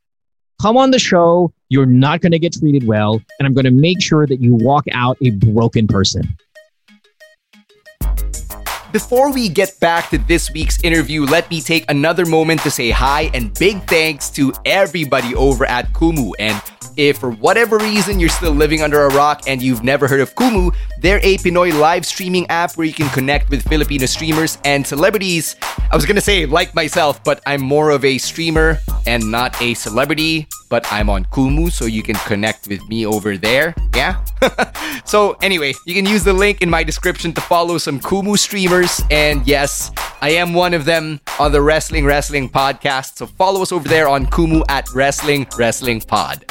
[0.61, 1.53] Come on the show.
[1.69, 3.21] You're not going to get treated well.
[3.39, 6.37] And I'm going to make sure that you walk out a broken person.
[8.93, 12.91] Before we get back to this week's interview, let me take another moment to say
[12.91, 16.61] hi and big thanks to everybody over at Kumu and
[16.97, 20.33] if for whatever reason you're still living under a rock and you've never heard of
[20.35, 24.85] Kumu, they're a Pinoy live streaming app where you can connect with Filipino streamers and
[24.85, 25.55] celebrities.
[25.91, 29.73] I was gonna say, like myself, but I'm more of a streamer and not a
[29.73, 33.75] celebrity, but I'm on Kumu, so you can connect with me over there.
[33.95, 34.23] Yeah?
[35.05, 39.01] so, anyway, you can use the link in my description to follow some Kumu streamers.
[39.11, 39.91] And yes,
[40.21, 43.17] I am one of them on the Wrestling Wrestling podcast.
[43.17, 46.45] So, follow us over there on Kumu at Wrestling Wrestling Pod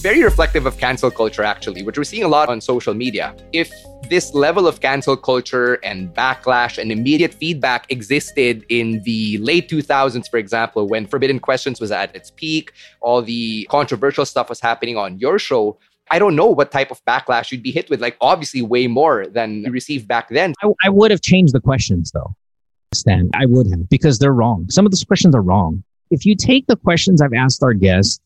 [0.00, 3.34] very reflective of cancel culture, actually, which we're seeing a lot on social media.
[3.52, 3.72] If
[4.08, 10.30] this level of cancel culture and backlash and immediate feedback existed in the late 2000s,
[10.30, 14.96] for example, when Forbidden Questions was at its peak, all the controversial stuff was happening
[14.96, 15.76] on your show.
[16.10, 18.00] I don't know what type of backlash you'd be hit with.
[18.00, 20.54] Like, obviously, way more than you received back then.
[20.62, 22.34] I, I would have changed the questions, though,
[22.94, 23.30] Stan.
[23.34, 24.70] I would have, because they're wrong.
[24.70, 25.82] Some of those questions are wrong.
[26.10, 28.20] If you take the questions I've asked our guests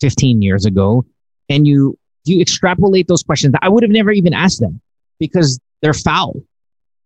[0.00, 1.04] 15 years ago
[1.48, 4.80] and you you extrapolate those questions, that I would have never even asked them
[5.18, 6.42] because they're foul.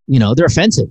[0.07, 0.89] You know, they're offensive.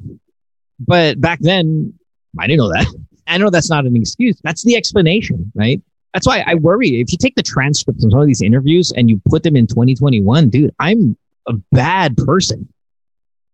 [0.80, 1.94] But back then,
[2.40, 2.86] I didn't know that.
[3.28, 4.40] I know that's not an excuse.
[4.44, 5.82] That's the explanation, right?
[6.14, 7.00] That's why I worry.
[7.00, 9.68] If you take the transcripts of some of these interviews and you put them in
[9.68, 11.16] 2021, dude, I'm
[11.48, 12.68] a bad person.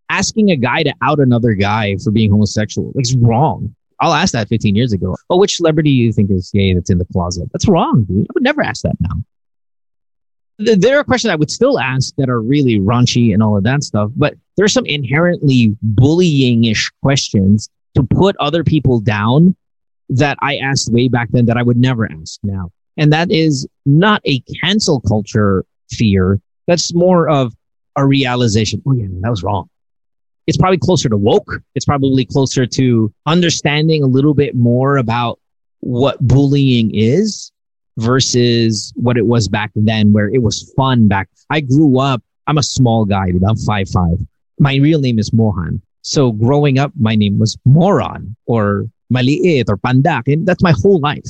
[0.10, 3.76] Asking a guy to out another guy for being homosexual is wrong.
[4.00, 5.16] I'll ask that 15 years ago.
[5.30, 7.50] Oh, which celebrity do you think is gay that's in the closet?
[7.52, 8.26] That's wrong, dude.
[8.26, 9.24] I would never ask that now
[10.58, 13.84] there are questions I would still ask that are really raunchy and all of that
[13.84, 19.56] stuff, but there's some inherently bullying-ish questions to put other people down
[20.10, 22.72] that I asked way back then that I would never ask now.
[22.98, 26.40] And that is not a cancel culture fear.
[26.68, 27.54] That's more of
[27.96, 28.82] a realization.
[28.86, 29.70] Oh yeah, that was wrong.
[30.48, 31.60] It's probably closer to woke.
[31.74, 35.40] It's probably closer to understanding a little bit more about
[35.80, 37.52] what bullying is
[37.98, 41.30] versus what it was back then where it was fun back.
[41.50, 43.28] I grew up, I'm a small guy.
[43.48, 44.20] I'm five five.
[44.60, 45.82] My real name is Mohan.
[46.02, 50.32] So growing up, my name was Moron or Maliit or Pandak.
[50.32, 51.26] And that's my whole life.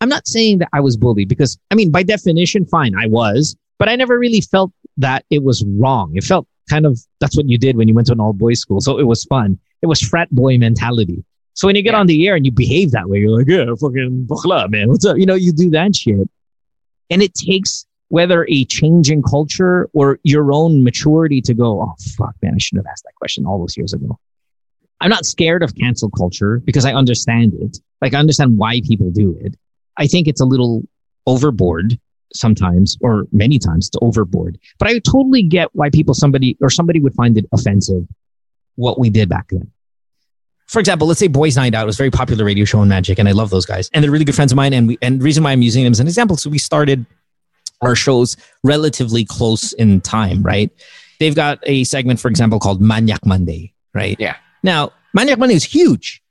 [0.00, 3.56] I'm not saying that I was bullied because, I mean, by definition, fine, I was,
[3.78, 6.12] but I never really felt that it was wrong.
[6.14, 8.60] It felt kind of, that's what you did when you went to an all boys
[8.60, 8.80] school.
[8.80, 9.58] So it was fun.
[9.82, 11.24] It was frat boy mentality.
[11.54, 12.00] So when you get yeah.
[12.00, 14.88] on the air and you behave that way, you're like, yeah, fucking bukhla, man.
[14.88, 15.16] What's up?
[15.16, 16.28] You know, you do that shit.
[17.10, 21.94] And it takes whether a change in culture or your own maturity to go, oh,
[22.16, 24.18] fuck, man, I shouldn't have asked that question all those years ago.
[25.00, 27.78] I'm not scared of cancel culture because I understand it.
[28.00, 29.56] Like, I understand why people do it.
[29.96, 30.82] I think it's a little
[31.26, 31.98] overboard
[32.34, 34.58] sometimes or many times to overboard.
[34.78, 38.06] But I totally get why people, somebody or somebody would find it offensive
[38.74, 39.70] what we did back then
[40.66, 43.18] for example, let's say Boys Night Out was a very popular radio show in Magic,
[43.18, 44.72] and I love those guys, and they're really good friends of mine.
[44.72, 47.04] And we, and the reason why I'm using them as an example, so we started
[47.80, 50.70] our shows relatively close in time, right?
[51.20, 54.16] They've got a segment, for example, called Maniac Monday, right?
[54.18, 54.36] Yeah.
[54.62, 56.22] Now, Maniac Monday is huge.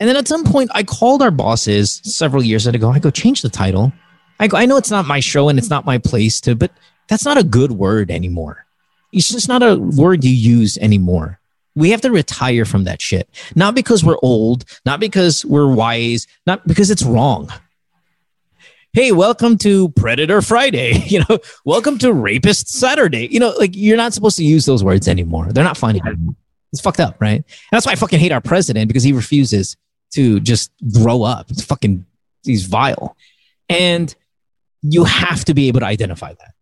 [0.00, 2.90] And then at some point, I called our bosses several years ago.
[2.90, 3.92] I go, change the title.
[4.40, 6.72] I go, I know it's not my show and it's not my place to, but
[7.08, 8.66] that's not a good word anymore.
[9.12, 11.38] It's just not a word you use anymore.
[11.74, 13.28] We have to retire from that shit.
[13.54, 17.50] Not because we're old, not because we're wise, not because it's wrong.
[18.92, 20.92] Hey, welcome to Predator Friday.
[21.06, 23.26] You know, welcome to Rapist Saturday.
[23.30, 25.48] You know, like you're not supposed to use those words anymore.
[25.50, 26.02] They're not funny.
[26.72, 27.36] It's fucked up, right?
[27.36, 29.76] And that's why I fucking hate our president because he refuses
[30.12, 31.50] to just grow up.
[31.50, 32.04] It's fucking,
[32.44, 33.16] he's vile.
[33.70, 34.14] And
[34.82, 36.52] you have to be able to identify that.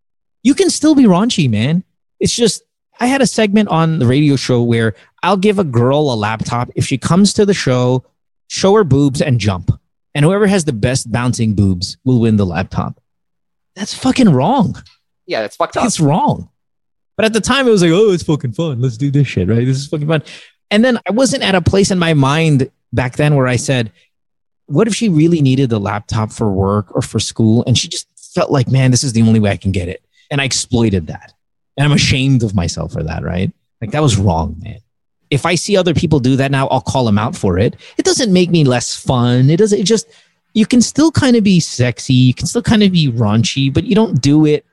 [0.43, 1.83] You can still be raunchy, man.
[2.19, 2.63] It's just
[2.99, 6.69] I had a segment on the radio show where I'll give a girl a laptop
[6.75, 8.03] if she comes to the show,
[8.47, 9.71] show her boobs and jump.
[10.13, 12.99] And whoever has the best bouncing boobs will win the laptop.
[13.75, 14.75] That's fucking wrong.
[15.25, 15.85] Yeah, that's fucked up.
[15.85, 16.49] It's wrong.
[17.15, 18.81] But at the time, it was like, oh, it's fucking fun.
[18.81, 19.65] Let's do this shit, right?
[19.65, 20.23] This is fucking fun.
[20.69, 23.91] And then I wasn't at a place in my mind back then where I said,
[24.65, 27.63] what if she really needed the laptop for work or for school?
[27.67, 30.03] And she just felt like, man, this is the only way I can get it.
[30.29, 31.33] And I exploited that.
[31.81, 33.51] And I'm ashamed of myself for that, right?
[33.81, 34.77] Like that was wrong, man.
[35.31, 37.75] If I see other people do that now, I'll call them out for it.
[37.97, 39.49] It doesn't make me less fun.
[39.49, 40.05] It doesn't, it just,
[40.53, 42.13] you can still kind of be sexy.
[42.13, 44.63] You can still kind of be raunchy, but you don't do it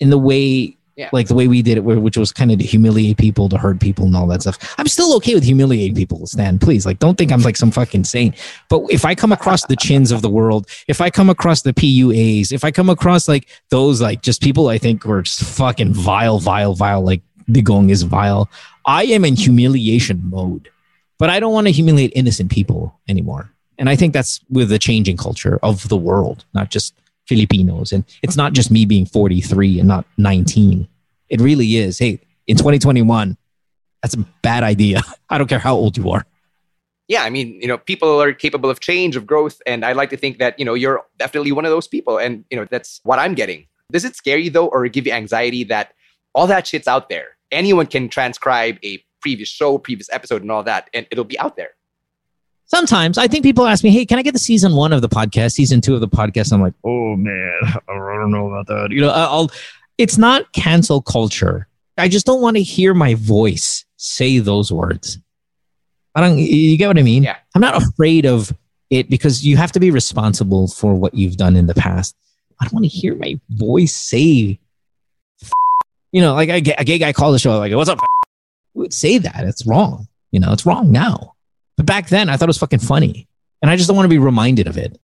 [0.00, 1.08] in the way yeah.
[1.12, 3.80] Like the way we did it, which was kind of to humiliate people, to hurt
[3.80, 4.74] people, and all that stuff.
[4.76, 6.58] I'm still okay with humiliating people, Stan.
[6.58, 8.36] Please, like, don't think I'm like some fucking saint.
[8.68, 11.72] But if I come across the chins of the world, if I come across the
[11.72, 15.94] PUAs, if I come across like those, like just people I think were just fucking
[15.94, 18.50] vile, vile, vile, like Digong is vile,
[18.84, 20.68] I am in humiliation mode.
[21.18, 23.50] But I don't want to humiliate innocent people anymore.
[23.78, 26.94] And I think that's with the changing culture of the world, not just
[27.26, 27.92] Filipinos.
[27.92, 30.88] And it's not just me being 43 and not 19.
[31.28, 31.98] It really is.
[31.98, 33.36] Hey, in 2021,
[34.02, 35.02] that's a bad idea.
[35.30, 36.26] I don't care how old you are.
[37.08, 40.10] Yeah, I mean, you know, people are capable of change, of growth, and I like
[40.10, 43.00] to think that, you know, you're definitely one of those people and, you know, that's
[43.04, 43.66] what I'm getting.
[43.90, 45.92] Does it scare you though or give you anxiety that
[46.34, 47.36] all that shit's out there?
[47.50, 51.56] Anyone can transcribe a previous show, previous episode and all that and it'll be out
[51.56, 51.70] there.
[52.74, 55.08] Sometimes I think people ask me, "Hey, can I get the season one of the
[55.08, 58.90] podcast, season two of the podcast?" I'm like, "Oh man, I don't know about that."
[58.90, 59.50] You know, I'll.
[59.98, 61.68] It's not cancel culture.
[61.98, 65.18] I just don't want to hear my voice say those words.
[66.14, 66.38] I don't.
[66.38, 67.24] You get what I mean?
[67.24, 67.36] Yeah.
[67.54, 68.56] I'm not afraid of
[68.88, 72.16] it because you have to be responsible for what you've done in the past.
[72.58, 74.58] I don't want to hear my voice say,
[76.12, 77.98] you know, like a, gay- a gay guy called the show, like, "What's up?"
[78.72, 80.08] Would say that it's wrong.
[80.30, 81.31] You know, it's wrong now.
[81.76, 83.28] But back then, I thought it was fucking funny,
[83.60, 84.98] and I just don't want to be reminded of it.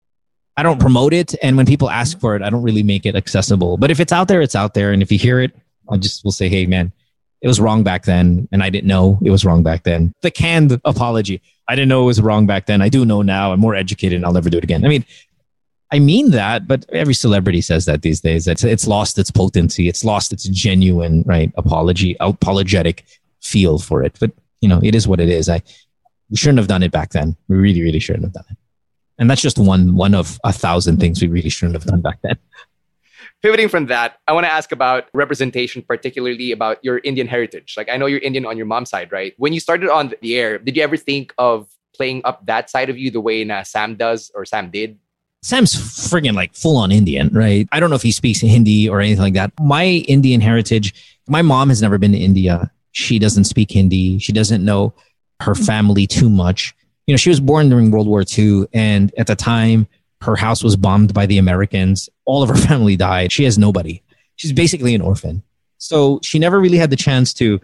[0.55, 3.15] I don't promote it, and when people ask for it, I don't really make it
[3.15, 3.77] accessible.
[3.77, 5.55] But if it's out there, it's out there, and if you hear it,
[5.89, 6.91] I just will say, "Hey, man,
[7.41, 10.31] it was wrong back then, and I didn't know it was wrong back then." The
[10.31, 11.41] canned apology.
[11.67, 12.81] I didn't know it was wrong back then.
[12.81, 13.53] I do know now.
[13.53, 14.83] I'm more educated, and I'll never do it again.
[14.83, 15.05] I mean,
[15.91, 18.47] I mean that, but every celebrity says that these days.
[18.47, 19.87] It's it's lost its potency.
[19.87, 23.05] It's lost its genuine right apology, apologetic
[23.41, 24.17] feel for it.
[24.19, 25.49] But you know, it is what it is.
[25.49, 25.61] I
[26.29, 27.35] we shouldn't have done it back then.
[27.47, 28.57] We really, really shouldn't have done it.
[29.17, 32.19] And that's just one one of a thousand things we really shouldn't have done back
[32.21, 32.37] then.
[33.41, 37.75] Pivoting from that, I want to ask about representation, particularly about your Indian heritage.
[37.77, 39.33] Like I know you're Indian on your mom's side, right?
[39.37, 42.89] When you started on the air, did you ever think of playing up that side
[42.89, 44.97] of you the way na Sam does or Sam did?
[45.41, 47.67] Sam's friggin' like full on Indian, right?
[47.71, 49.53] I don't know if he speaks Hindi or anything like that.
[49.59, 50.93] My Indian heritage,
[51.27, 52.69] my mom has never been to India.
[52.91, 54.19] She doesn't speak Hindi.
[54.19, 54.93] She doesn't know
[55.41, 56.75] her family too much.
[57.07, 59.87] You know, she was born during World War II, and at the time,
[60.21, 62.09] her house was bombed by the Americans.
[62.25, 63.31] All of her family died.
[63.31, 64.01] She has nobody.
[64.35, 65.43] She's basically an orphan.
[65.77, 67.59] So she never really had the chance to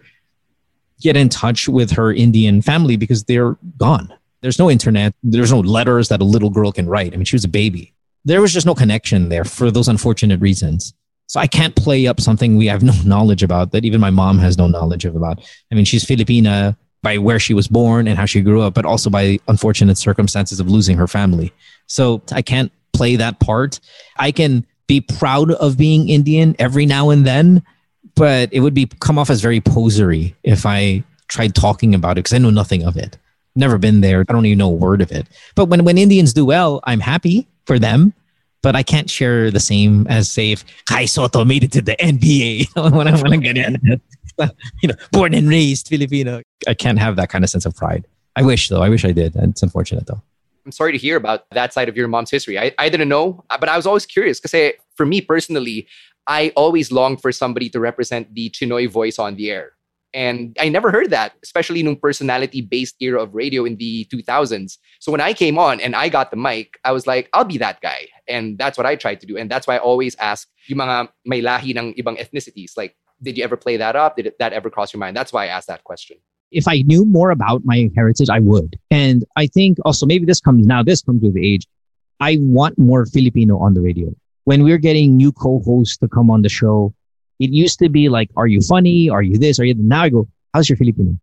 [1.00, 4.12] get in touch with her Indian family because they're gone.
[4.40, 5.14] There's no internet.
[5.22, 7.12] There's no letters that a little girl can write.
[7.12, 7.94] I mean, she was a baby.
[8.24, 10.94] There was just no connection there for those unfortunate reasons.
[11.28, 14.38] So I can't play up something we have no knowledge about that even my mom
[14.38, 15.40] has no knowledge of about.
[15.70, 18.84] I mean, she's Filipina by where she was born and how she grew up, but
[18.84, 21.52] also by unfortunate circumstances of losing her family.
[21.86, 23.78] So I can't play that part.
[24.16, 27.62] I can be proud of being Indian every now and then,
[28.14, 32.24] but it would be come off as very posery if I tried talking about it
[32.24, 33.18] because I know nothing of it.
[33.54, 34.24] Never been there.
[34.28, 35.26] I don't even know a word of it.
[35.54, 38.12] But when, when Indians do well, I'm happy for them.
[38.62, 41.94] But I can't share the same as say if Kai Sotto made it to the
[41.96, 42.92] NBA.
[42.92, 44.00] when I when I get in,
[44.82, 46.42] you know, born and raised Filipino.
[46.68, 48.06] I can't have that kind of sense of pride.
[48.36, 48.82] I wish though.
[48.82, 49.34] I wish I did.
[49.36, 50.22] It's unfortunate though.
[50.64, 52.58] I'm sorry to hear about that side of your mom's history.
[52.58, 55.86] I, I didn't know, but I was always curious because eh, for me personally,
[56.26, 59.72] I always longed for somebody to represent the Chinoy voice on the air.
[60.12, 64.78] And I never heard that, especially in personality based era of radio in the 2000s.
[64.98, 67.58] So when I came on and I got the mic, I was like, I'll be
[67.58, 68.08] that guy.
[68.26, 69.36] And that's what I tried to do.
[69.36, 73.36] And that's why I always ask yung mga may lahi ng ibang ethnicities, like, did
[73.36, 74.16] you ever play that up?
[74.16, 75.16] Did that ever cross your mind?
[75.16, 76.18] That's why I asked that question.
[76.52, 78.78] If I knew more about my heritage, I would.
[78.90, 81.66] And I think also maybe this comes now, this comes with age.
[82.20, 84.14] I want more Filipino on the radio.
[84.44, 86.94] When we're getting new co-hosts to come on the show,
[87.40, 89.10] it used to be like, are you funny?
[89.10, 89.58] Are you this?
[89.58, 91.18] Are you now I go, how's your Filipino?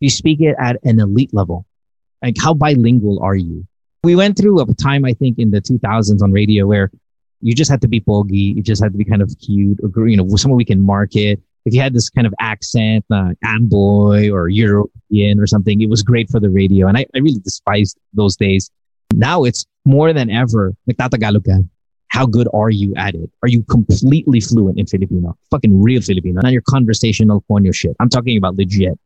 [0.00, 1.66] You speak it at an elite level.
[2.22, 3.66] Like how bilingual are you?
[4.04, 6.90] We went through a time, I think, in the 2000s on radio where
[7.40, 8.56] you just had to be pogi.
[8.56, 11.40] You just had to be kind of cute or, you know, someone we can market.
[11.64, 16.02] If you had this kind of accent, uh, Amboy or European or something, it was
[16.02, 16.88] great for the radio.
[16.88, 18.70] And I, I really despised those days.
[19.12, 20.74] Now it's more than ever.
[22.08, 23.30] How good are you at it?
[23.42, 25.36] Are you completely fluent in Filipino?
[25.50, 27.94] Fucking real Filipino, not your conversational ponyo shit.
[28.00, 28.98] I'm talking about legit.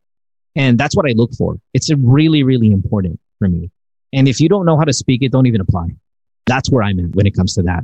[0.55, 1.59] And that's what I look for.
[1.73, 3.71] It's really, really important for me.
[4.13, 5.87] And if you don't know how to speak it, don't even apply.
[6.45, 7.83] That's where I'm at when it comes to that.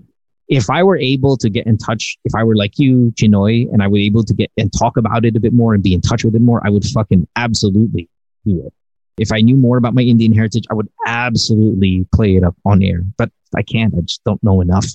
[0.50, 3.84] If I were able to get in touch, if I were like you, Chinoy, and
[3.84, 6.02] I were able to get and talk about it a bit more and be in
[6.02, 8.10] touch with it more, I would fucking absolutely
[8.46, 8.74] do it.
[9.20, 12.82] If I knew more about my Indian heritage, I would absolutely play it up on
[12.82, 13.04] air.
[13.18, 13.94] But I can't.
[13.96, 14.88] I just don't know enough.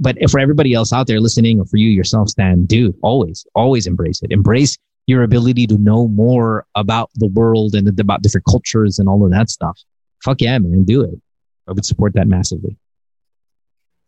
[0.00, 3.86] But for everybody else out there listening, or for you yourself, Stan, dude, always, always
[3.86, 4.32] embrace it.
[4.32, 4.76] Embrace
[5.06, 9.30] your ability to know more about the world and about different cultures and all of
[9.30, 9.80] that stuff.
[10.24, 11.20] Fuck yeah, man, do it.
[11.68, 12.76] I would support that massively.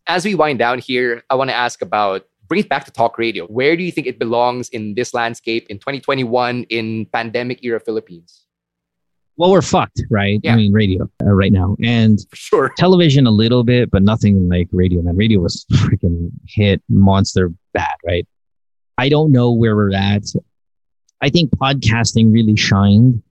[0.09, 3.19] As we wind down here, I want to ask about bring it back to talk
[3.19, 3.45] radio.
[3.45, 8.47] Where do you think it belongs in this landscape in 2021 in pandemic era Philippines?
[9.37, 10.41] well, we're fucked, right?
[10.43, 10.51] Yeah.
[10.51, 12.73] I mean, radio uh, right now, and For sure.
[12.77, 15.01] television a little bit, but nothing like radio.
[15.01, 18.27] Man, radio was freaking hit monster bad, right?
[18.97, 20.23] I don't know where we're at.
[21.21, 23.23] I think podcasting really shined.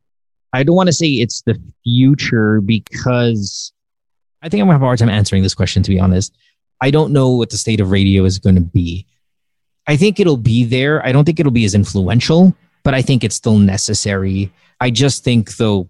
[0.54, 3.70] I don't want to say it's the future because
[4.40, 5.82] I think I'm gonna have a hard time answering this question.
[5.82, 6.34] To be honest,
[6.80, 9.06] I don't know what the state of radio is going to be.
[9.86, 11.04] I think it'll be there.
[11.04, 12.54] I don't think it'll be as influential,
[12.84, 14.52] but I think it's still necessary.
[14.80, 15.88] I just think though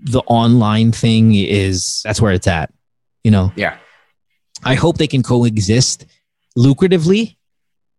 [0.00, 2.72] the online thing is that's where it's at.
[3.24, 3.76] You know, Yeah.
[4.64, 6.04] I hope they can coexist
[6.56, 7.36] lucratively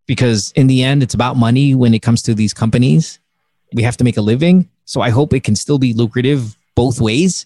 [0.07, 3.19] because in the end, it's about money when it comes to these companies.
[3.73, 4.69] We have to make a living.
[4.85, 7.45] So I hope it can still be lucrative both ways.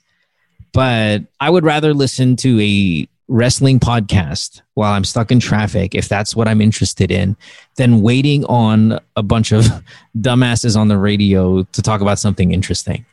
[0.71, 6.09] But I would rather listen to a wrestling podcast while I'm stuck in traffic, if
[6.09, 7.37] that's what I'm interested in,
[7.77, 9.65] than waiting on a bunch of
[10.17, 13.05] dumbasses on the radio to talk about something interesting.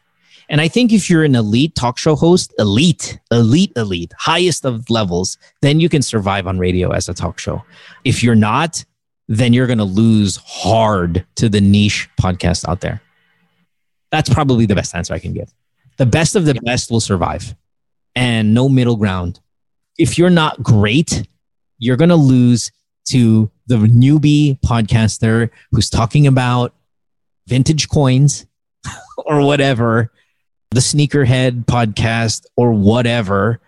[0.48, 4.90] And I think if you're an elite talk show host, elite, elite, elite, highest of
[4.90, 7.62] levels, then you can survive on radio as a talk show.
[8.04, 8.84] If you're not,
[9.28, 13.00] then you're going to lose hard to the niche podcast out there.
[14.10, 15.54] That's probably the best answer I can give.
[15.98, 17.54] The best of the best will survive
[18.16, 19.38] and no middle ground.
[20.00, 21.28] If you're not great,
[21.78, 22.72] you're going to lose
[23.10, 26.74] to the newbie podcaster who's talking about
[27.46, 28.46] vintage coins
[29.18, 30.10] or whatever,
[30.70, 33.60] the sneakerhead podcast or whatever.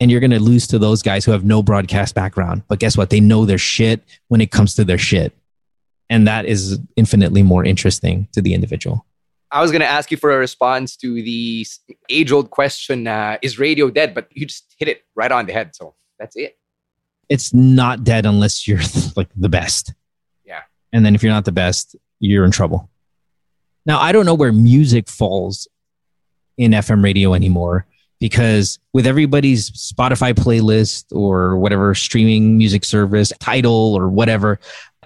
[0.00, 2.62] And you're going to lose to those guys who have no broadcast background.
[2.68, 3.08] But guess what?
[3.08, 5.32] They know their shit when it comes to their shit.
[6.10, 9.06] And that is infinitely more interesting to the individual.
[9.52, 11.66] I was going to ask you for a response to the
[12.08, 14.14] age old question uh, Is radio dead?
[14.14, 15.74] But you just hit it right on the head.
[15.74, 16.56] So that's it.
[17.28, 18.80] It's not dead unless you're
[19.16, 19.94] like the best.
[20.44, 20.62] Yeah.
[20.92, 22.90] And then if you're not the best, you're in trouble.
[23.86, 25.66] Now, I don't know where music falls
[26.58, 27.86] in FM radio anymore
[28.20, 34.60] because with everybody's Spotify playlist or whatever streaming music service, Tidal or whatever,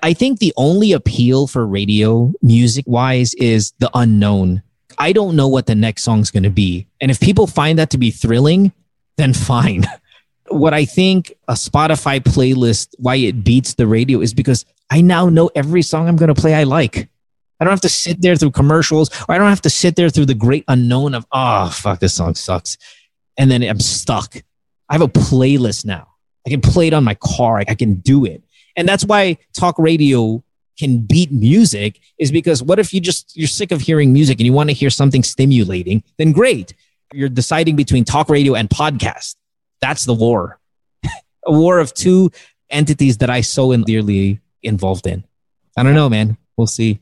[0.04, 4.62] I think the only appeal for radio music wise is the unknown.
[4.98, 6.86] I don't know what the next song's going to be.
[7.00, 8.74] And if people find that to be thrilling,
[9.16, 9.86] then fine.
[10.50, 15.30] what I think a Spotify playlist, why it beats the radio is because I now
[15.30, 17.08] know every song I'm going to play I like.
[17.58, 20.10] I don't have to sit there through commercials or I don't have to sit there
[20.10, 22.76] through the great unknown of, oh, fuck, this song sucks.
[23.38, 24.36] And then I'm stuck.
[24.90, 26.08] I have a playlist now.
[26.46, 27.56] I can play it on my car.
[27.66, 28.43] I can do it.
[28.76, 30.42] And that's why talk radio
[30.78, 34.46] can beat music is because what if you just, you're sick of hearing music and
[34.46, 36.02] you want to hear something stimulating?
[36.18, 36.74] Then great.
[37.12, 39.36] You're deciding between talk radio and podcast.
[39.80, 40.58] That's the war.
[41.46, 42.32] a war of two
[42.70, 45.24] entities that I so dearly involved in.
[45.76, 46.36] I don't know, man.
[46.56, 47.00] We'll see.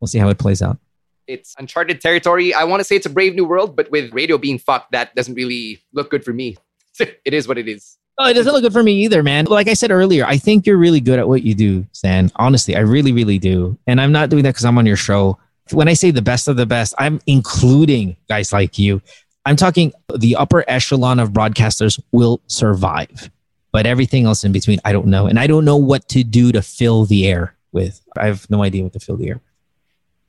[0.00, 0.78] We'll see how it plays out.
[1.26, 2.52] It's uncharted territory.
[2.52, 5.14] I want to say it's a brave new world, but with radio being fucked, that
[5.14, 6.56] doesn't really look good for me.
[7.00, 7.98] it is what it is.
[8.24, 9.46] Oh, it doesn't look good for me either, man.
[9.46, 12.30] Like I said earlier, I think you're really good at what you do, Stan.
[12.36, 13.76] Honestly, I really, really do.
[13.88, 15.40] And I'm not doing that because I'm on your show.
[15.72, 19.02] When I say the best of the best, I'm including guys like you.
[19.44, 23.28] I'm talking the upper echelon of broadcasters will survive,
[23.72, 25.26] but everything else in between, I don't know.
[25.26, 28.00] And I don't know what to do to fill the air with.
[28.16, 29.40] I have no idea what to fill the air.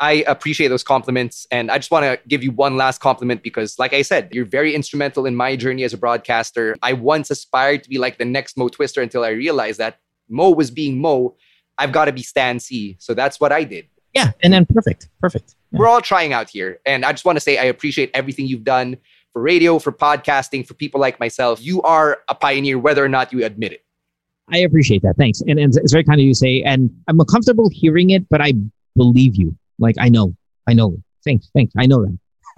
[0.03, 1.47] I appreciate those compliments.
[1.49, 4.43] And I just want to give you one last compliment because, like I said, you're
[4.43, 6.75] very instrumental in my journey as a broadcaster.
[6.81, 10.49] I once aspired to be like the next Mo Twister until I realized that Mo
[10.49, 11.37] was being Mo.
[11.77, 12.97] I've got to be Stan Sy.
[12.99, 13.87] So that's what I did.
[14.13, 14.31] Yeah.
[14.41, 15.07] And then perfect.
[15.21, 15.55] Perfect.
[15.71, 15.79] Yeah.
[15.79, 16.81] We're all trying out here.
[16.85, 18.97] And I just want to say I appreciate everything you've done
[19.31, 21.61] for radio, for podcasting, for people like myself.
[21.63, 23.85] You are a pioneer, whether or not you admit it.
[24.51, 25.15] I appreciate that.
[25.15, 25.39] Thanks.
[25.47, 28.41] And, and it's very kind of you to say, and I'm uncomfortable hearing it, but
[28.41, 28.51] I
[28.97, 29.57] believe you.
[29.83, 30.35] Like, I know,
[30.67, 30.97] I know.
[31.23, 31.73] Thanks, thanks.
[31.77, 32.05] I know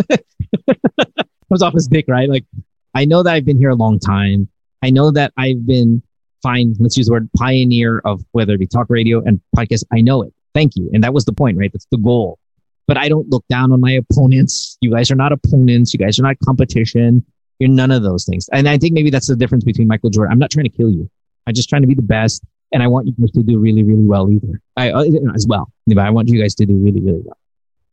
[0.08, 0.24] that.
[1.50, 2.30] Comes off as dick, right?
[2.30, 2.46] Like,
[2.94, 4.48] I know that I've been here a long time.
[4.82, 6.02] I know that I've been
[6.42, 6.76] fine.
[6.80, 9.84] Let's use the word pioneer of whether it be talk radio and podcast.
[9.92, 10.34] I know it.
[10.54, 10.90] Thank you.
[10.94, 11.72] And that was the point, right?
[11.74, 12.40] That's the goal.
[12.88, 14.78] But I don't look down on my opponents.
[14.80, 15.94] You guys are not opponents.
[15.94, 17.26] You guys are not competition.
[17.60, 18.48] You're none of those things.
[18.54, 20.32] And I think maybe that's the difference between Michael Jordan.
[20.32, 21.10] I'm not trying to kill you.
[21.48, 22.44] I'm just trying to be the best.
[22.76, 24.60] And I want you guys to do really, really well either.
[24.76, 25.72] I, uh, as well.
[25.88, 27.38] But I want you guys to do really, really well.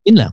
[0.05, 0.31] Know,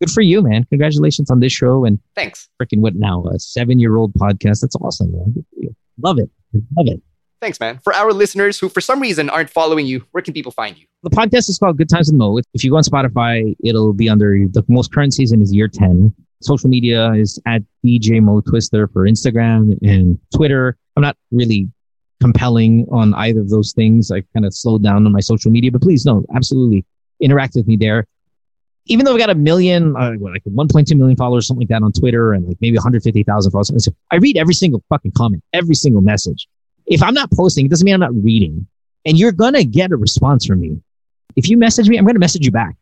[0.00, 0.64] good for you, man.
[0.64, 2.48] Congratulations on this show and Thanks.
[2.60, 3.24] freaking what now?
[3.32, 4.62] A seven year old podcast.
[4.62, 5.32] That's awesome, man.
[5.34, 5.76] Good for you.
[6.02, 6.28] Love it.
[6.76, 7.00] Love it.
[7.40, 7.78] Thanks, man.
[7.84, 10.86] For our listeners who, for some reason, aren't following you, where can people find you?
[11.04, 12.38] The podcast is called Good Times with Mo.
[12.54, 16.12] If you go on Spotify, it'll be under the most current season is year 10.
[16.40, 20.76] Social media is at DJ Mo Twister for Instagram and Twitter.
[20.96, 21.70] I'm not really
[22.22, 24.10] compelling on either of those things.
[24.10, 26.84] I kind of slowed down on my social media, but please no, absolutely
[27.20, 28.06] interact with me there.
[28.86, 31.92] even though I've got a million, uh, like 1.2 million followers, something like that on
[31.92, 36.48] Twitter, and like maybe 150,000 followers, I read every single fucking comment, every single message.
[36.86, 38.66] If I'm not posting, it doesn't mean I'm not reading.
[39.04, 40.80] And you're gonna get a response from me.
[41.36, 42.74] If you message me, I'm gonna message you back.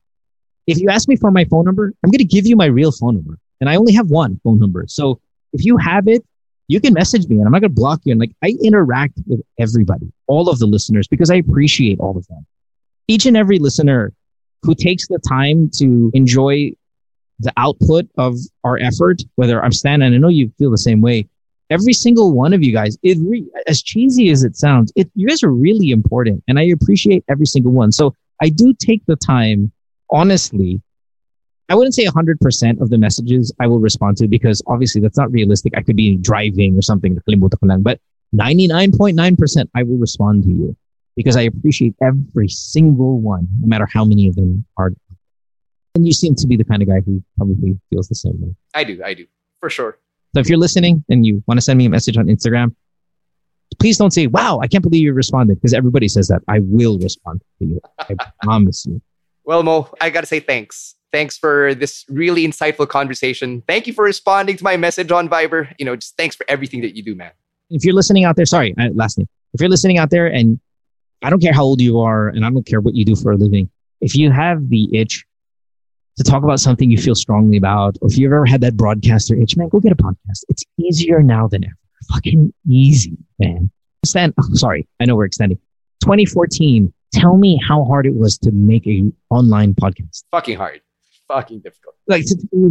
[0.66, 3.14] If you ask me for my phone number, I'm gonna give you my real phone
[3.14, 4.84] number, and I only have one phone number.
[4.88, 5.20] So
[5.52, 6.24] if you have it,
[6.70, 8.12] you can message me, and I'm not gonna block you.
[8.12, 12.24] And like I interact with everybody, all of the listeners, because I appreciate all of
[12.28, 12.46] them.
[13.08, 14.12] Each and every listener
[14.62, 16.72] who takes the time to enjoy
[17.40, 21.00] the output of our effort, whether I'm Stan, and I know you feel the same
[21.00, 21.26] way.
[21.70, 25.26] Every single one of you guys, it re- as cheesy as it sounds, it, you
[25.26, 27.90] guys are really important, and I appreciate every single one.
[27.90, 29.72] So I do take the time,
[30.10, 30.80] honestly.
[31.70, 35.30] I wouldn't say 100% of the messages I will respond to because obviously that's not
[35.30, 35.72] realistic.
[35.76, 38.00] I could be driving or something, but
[38.34, 40.76] 99.9% I will respond to you
[41.14, 44.92] because I appreciate every single one, no matter how many of them are.
[45.94, 48.52] And you seem to be the kind of guy who probably feels the same way.
[48.74, 49.26] I do, I do,
[49.60, 49.96] for sure.
[50.34, 52.74] So if you're listening and you want to send me a message on Instagram,
[53.78, 56.42] please don't say, wow, I can't believe you responded because everybody says that.
[56.48, 57.80] I will respond to you.
[57.96, 59.00] I promise you.
[59.44, 60.96] Well, Mo, I got to say thanks.
[61.12, 63.62] Thanks for this really insightful conversation.
[63.66, 65.74] Thank you for responding to my message on Viber.
[65.78, 67.32] You know, just thanks for everything that you do, man.
[67.70, 69.28] If you're listening out there, sorry, uh, last name.
[69.52, 70.60] If you're listening out there and
[71.22, 73.32] I don't care how old you are and I don't care what you do for
[73.32, 73.70] a living.
[74.00, 75.24] If you have the itch
[76.16, 79.34] to talk about something you feel strongly about, or if you've ever had that broadcaster
[79.34, 80.44] itch, man, go get a podcast.
[80.48, 81.74] It's easier now than ever.
[82.12, 83.70] Fucking easy, man.
[84.04, 85.58] Stan, oh, sorry, I know we're extending.
[86.02, 90.24] 2014, tell me how hard it was to make a online podcast.
[90.30, 90.80] Fucking hard.
[91.30, 91.94] Fucking difficult.
[92.08, 92.24] Like,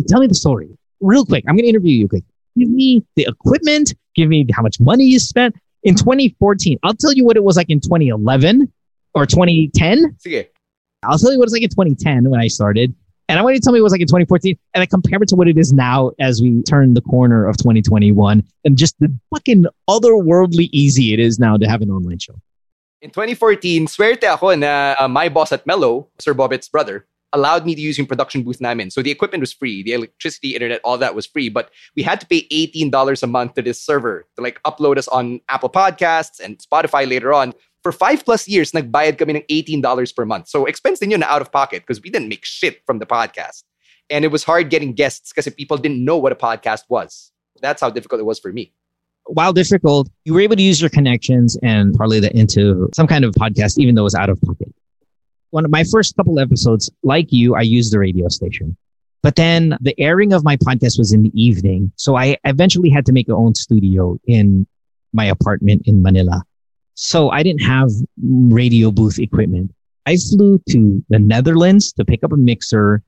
[0.08, 1.46] tell me the story real quick.
[1.48, 2.24] I'm going to interview you quick.
[2.58, 3.94] Give me the equipment.
[4.16, 6.78] Give me how much money you spent in 2014.
[6.84, 8.72] I'll tell you what it was like in 2011
[9.14, 10.18] or 2010.
[10.26, 10.50] Okay.
[11.04, 12.94] I'll tell you what it's like in 2010 when I started.
[13.30, 14.86] And I want you to tell me what it was like in 2014 and I
[14.88, 18.78] compare it to what it is now as we turn the corner of 2021 and
[18.78, 22.36] just the fucking otherworldly easy it is now to have an online show.
[23.02, 27.76] In 2014, swerte ako na uh, my boss at Mellow, Sir Bobet's brother, allowed me
[27.76, 28.90] to use yung production booth namin.
[28.92, 32.20] So the equipment was free, the electricity, internet, all that was free, but we had
[32.22, 36.40] to pay $18 a month to this server to like upload us on Apple Podcasts
[36.40, 37.54] and Spotify later on.
[37.84, 40.50] For five plus years, nagbayad kami ng $18 per month.
[40.50, 43.64] So expense din yun out of pocket because we didn't make shit from the podcast.
[44.10, 47.32] And it was hard getting guests because people didn't know what a podcast was.
[47.62, 48.74] That's how difficult it was for me
[49.26, 53.24] while difficult, you were able to use your connections and parlay that into some kind
[53.24, 54.74] of podcast, even though it was out of pocket
[55.52, 58.76] one of my first couple episodes, like you, I used the radio station.
[59.22, 61.92] But then the airing of my podcast was in the evening.
[61.96, 64.66] So I eventually had to make my own studio in
[65.12, 66.44] my apartment in Manila.
[66.94, 67.90] So I didn't have
[68.22, 69.74] radio booth equipment.
[70.06, 73.04] I flew to the Netherlands to pick up a mixer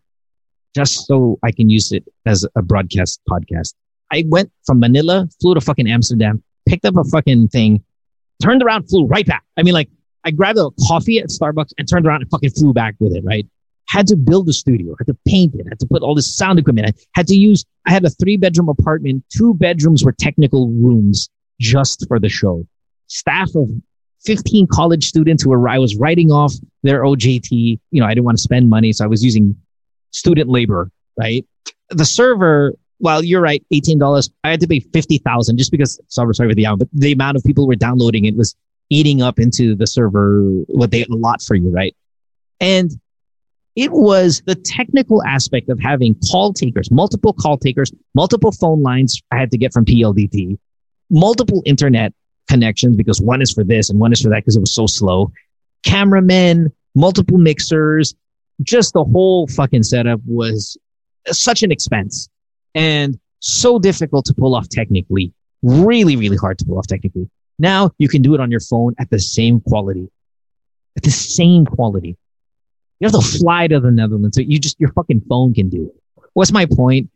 [0.75, 3.73] just so I can use it as a broadcast podcast.
[4.11, 7.83] I went from Manila, flew to fucking Amsterdam, picked up a fucking thing,
[8.41, 9.43] turned around, flew right back.
[9.57, 9.89] I mean, like
[10.23, 13.23] I grabbed a coffee at Starbucks and turned around and fucking flew back with it,
[13.23, 13.47] right?
[13.87, 16.59] Had to build the studio, had to paint it, had to put all this sound
[16.59, 16.87] equipment.
[16.87, 19.23] I had to use, I had a three bedroom apartment.
[19.35, 22.65] Two bedrooms were technical rooms just for the show.
[23.07, 23.69] Staff of
[24.25, 26.53] 15 college students who were, I was writing off
[26.83, 27.79] their OJT.
[27.91, 28.93] You know, I didn't want to spend money.
[28.93, 29.55] So I was using
[30.11, 31.45] student labor, right?
[31.89, 34.29] The server, well, you're right, $18.
[34.43, 37.37] I had to pay 50,000 just because, sorry, sorry for the hour, but the amount
[37.37, 38.55] of people who were downloading it was
[38.91, 41.95] eating up into the server what they allot for you, right?
[42.59, 42.91] And
[43.75, 49.19] it was the technical aspect of having call takers, multiple call takers, multiple phone lines
[49.31, 50.59] I had to get from PLDT,
[51.09, 52.13] multiple internet
[52.49, 54.85] connections because one is for this and one is for that because it was so
[54.87, 55.31] slow,
[55.85, 58.13] cameramen, multiple mixers,
[58.61, 60.77] just the whole fucking setup was
[61.27, 62.27] such an expense
[62.75, 65.33] and so difficult to pull off technically.
[65.63, 67.29] Really, really hard to pull off technically.
[67.61, 70.09] Now you can do it on your phone at the same quality.
[70.97, 72.17] At the same quality.
[72.99, 74.35] You have to fly to the Netherlands.
[74.37, 76.23] You just, your fucking phone can do it.
[76.33, 77.11] What's my point?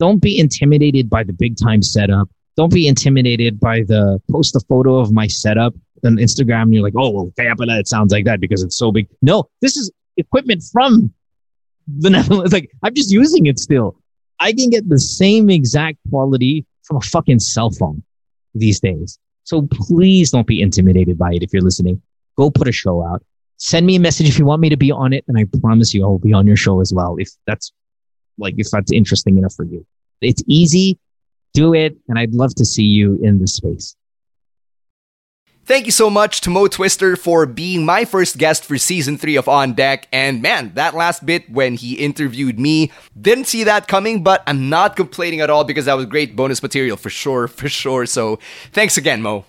[0.00, 2.30] Don't be intimidated by the big time setup.
[2.56, 5.74] Don't be intimidated by the post a photo of my setup
[6.04, 8.76] on Instagram and you're like, oh, well, kaya pala it sounds like that because it's
[8.76, 9.06] so big.
[9.20, 11.12] No, this is equipment from
[11.86, 12.54] the Netherlands.
[12.54, 14.00] Like, I'm just using it still.
[14.40, 18.02] I can get the same exact quality from a fucking cell phone
[18.54, 19.18] these days.
[19.46, 22.02] So please don't be intimidated by it if you're listening.
[22.36, 23.24] Go put a show out.
[23.58, 25.94] Send me a message if you want me to be on it, and I promise
[25.94, 27.72] you I will be on your show as well if that's
[28.38, 29.86] like if that's interesting enough for you.
[30.20, 30.98] It's easy.
[31.54, 33.96] Do it, and I'd love to see you in the space.
[35.66, 39.34] Thank you so much to Mo Twister for being my first guest for season three
[39.34, 40.06] of On Deck.
[40.12, 44.68] And man, that last bit when he interviewed me, didn't see that coming, but I'm
[44.68, 48.06] not complaining at all because that was great bonus material for sure, for sure.
[48.06, 48.38] So
[48.70, 49.44] thanks again, Mo.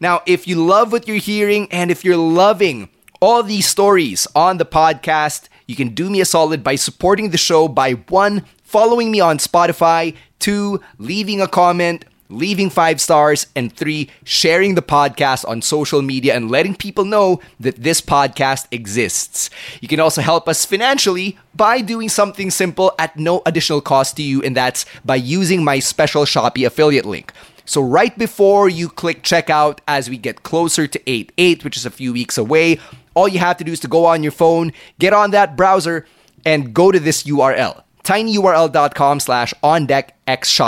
[0.00, 2.88] Now, if you love what you're hearing and if you're loving
[3.20, 7.36] all these stories on the podcast, you can do me a solid by supporting the
[7.36, 13.72] show by one, following me on Spotify, two, leaving a comment, leaving five stars, and
[13.72, 19.50] three, sharing the podcast on social media and letting people know that this podcast exists.
[19.80, 24.22] You can also help us financially by doing something simple at no additional cost to
[24.22, 27.32] you, and that's by using my special Shopee affiliate link.
[27.64, 31.84] So, right before you click checkout, as we get closer to 8 8, which is
[31.84, 32.78] a few weeks away,
[33.14, 36.06] all you have to do is to go on your phone, get on that browser,
[36.46, 40.58] and go to this URL tinyurl.com slash on deck x.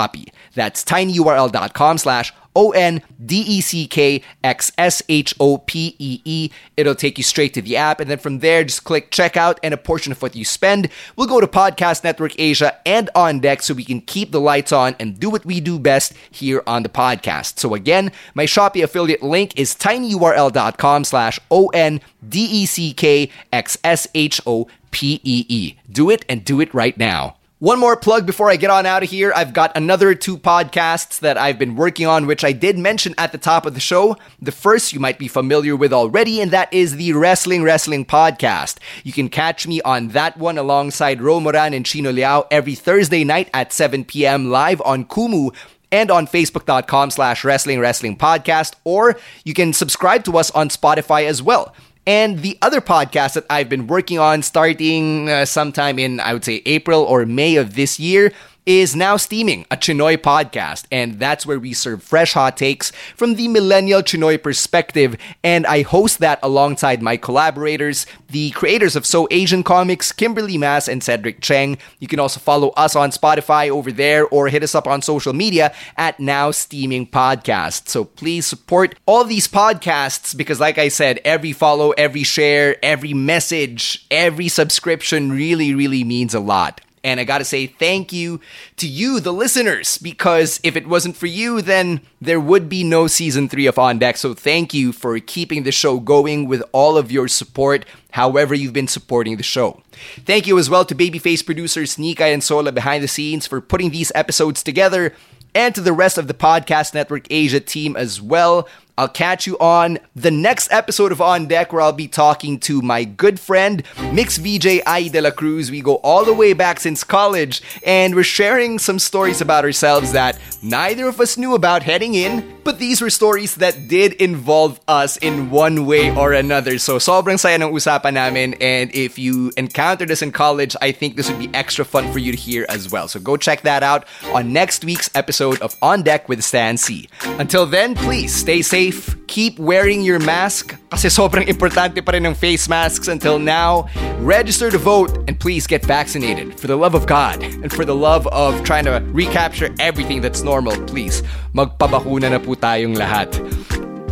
[0.53, 6.21] That's tinyurl.com slash O N D E C K X S H O P E
[6.25, 6.49] E.
[6.77, 7.99] It'll take you straight to the app.
[7.99, 11.27] And then from there, just click checkout, and a portion of what you spend will
[11.27, 14.95] go to Podcast Network Asia and On Deck so we can keep the lights on
[14.99, 17.59] and do what we do best here on the podcast.
[17.59, 23.29] So again, my Shopee affiliate link is tinyurl.com slash O N D E C K
[23.51, 25.75] X S H O P E E.
[25.91, 27.37] Do it and do it right now.
[27.61, 29.31] One more plug before I get on out of here.
[29.35, 33.31] I've got another two podcasts that I've been working on, which I did mention at
[33.31, 34.17] the top of the show.
[34.41, 38.77] The first you might be familiar with already, and that is the Wrestling Wrestling Podcast.
[39.03, 43.23] You can catch me on that one alongside Ro Moran and Chino Liao every Thursday
[43.23, 44.49] night at 7 p.m.
[44.49, 45.55] live on Kumu
[45.91, 51.25] and on facebook.com slash wrestling wrestling podcast, or you can subscribe to us on Spotify
[51.25, 51.75] as well.
[52.07, 56.43] And the other podcast that I've been working on starting uh, sometime in, I would
[56.43, 58.33] say, April or May of this year
[58.79, 60.85] is now steaming a Chinoy podcast.
[60.91, 65.17] And that's where we serve fresh hot takes from the millennial Chinoy perspective.
[65.43, 70.87] And I host that alongside my collaborators, the creators of So Asian Comics, Kimberly Mass
[70.87, 71.77] and Cedric Cheng.
[71.99, 75.33] You can also follow us on Spotify over there or hit us up on social
[75.33, 77.89] media at Now Steaming Podcast.
[77.89, 83.13] So please support all these podcasts because, like I said, every follow, every share, every
[83.13, 86.81] message, every subscription really, really means a lot.
[87.03, 88.39] And I gotta say thank you
[88.77, 93.07] to you, the listeners, because if it wasn't for you, then there would be no
[93.07, 94.17] season three of On Deck.
[94.17, 98.73] So thank you for keeping the show going with all of your support, however you've
[98.73, 99.81] been supporting the show.
[100.25, 103.89] Thank you as well to Babyface producers Nika and Sola behind the scenes for putting
[103.89, 105.15] these episodes together,
[105.55, 108.69] and to the rest of the Podcast Network Asia team as well.
[109.01, 112.83] I'll catch you on the next episode of On Deck where I'll be talking to
[112.83, 113.83] my good friend,
[114.13, 115.71] Myx VJ Ai de la Cruz.
[115.71, 120.11] We go all the way back since college and we're sharing some stories about ourselves
[120.11, 124.79] that neither of us knew about heading in, but these were stories that did involve
[124.87, 126.77] us in one way or another.
[126.77, 131.15] So sobrang saya ng usapan namin and if you encountered us in college, I think
[131.15, 133.07] this would be extra fun for you to hear as well.
[133.07, 137.07] So go check that out on next week's episode of On Deck with Stan Sy.
[137.41, 138.61] Until then, please stay
[138.91, 143.87] safe keep wearing your mask kasi sobrang importante pa rin ng face masks until now.
[144.19, 146.59] Register to vote and please get vaccinated.
[146.59, 150.43] For the love of God and for the love of trying to recapture everything that's
[150.43, 151.23] normal, please,
[151.55, 153.31] magpabakuna na po tayong lahat.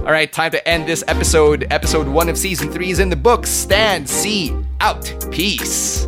[0.07, 1.67] All right, time to end this episode.
[1.69, 3.51] Episode 1 of season 3 is in the books.
[3.51, 5.03] Stand, see, out.
[5.29, 6.07] Peace.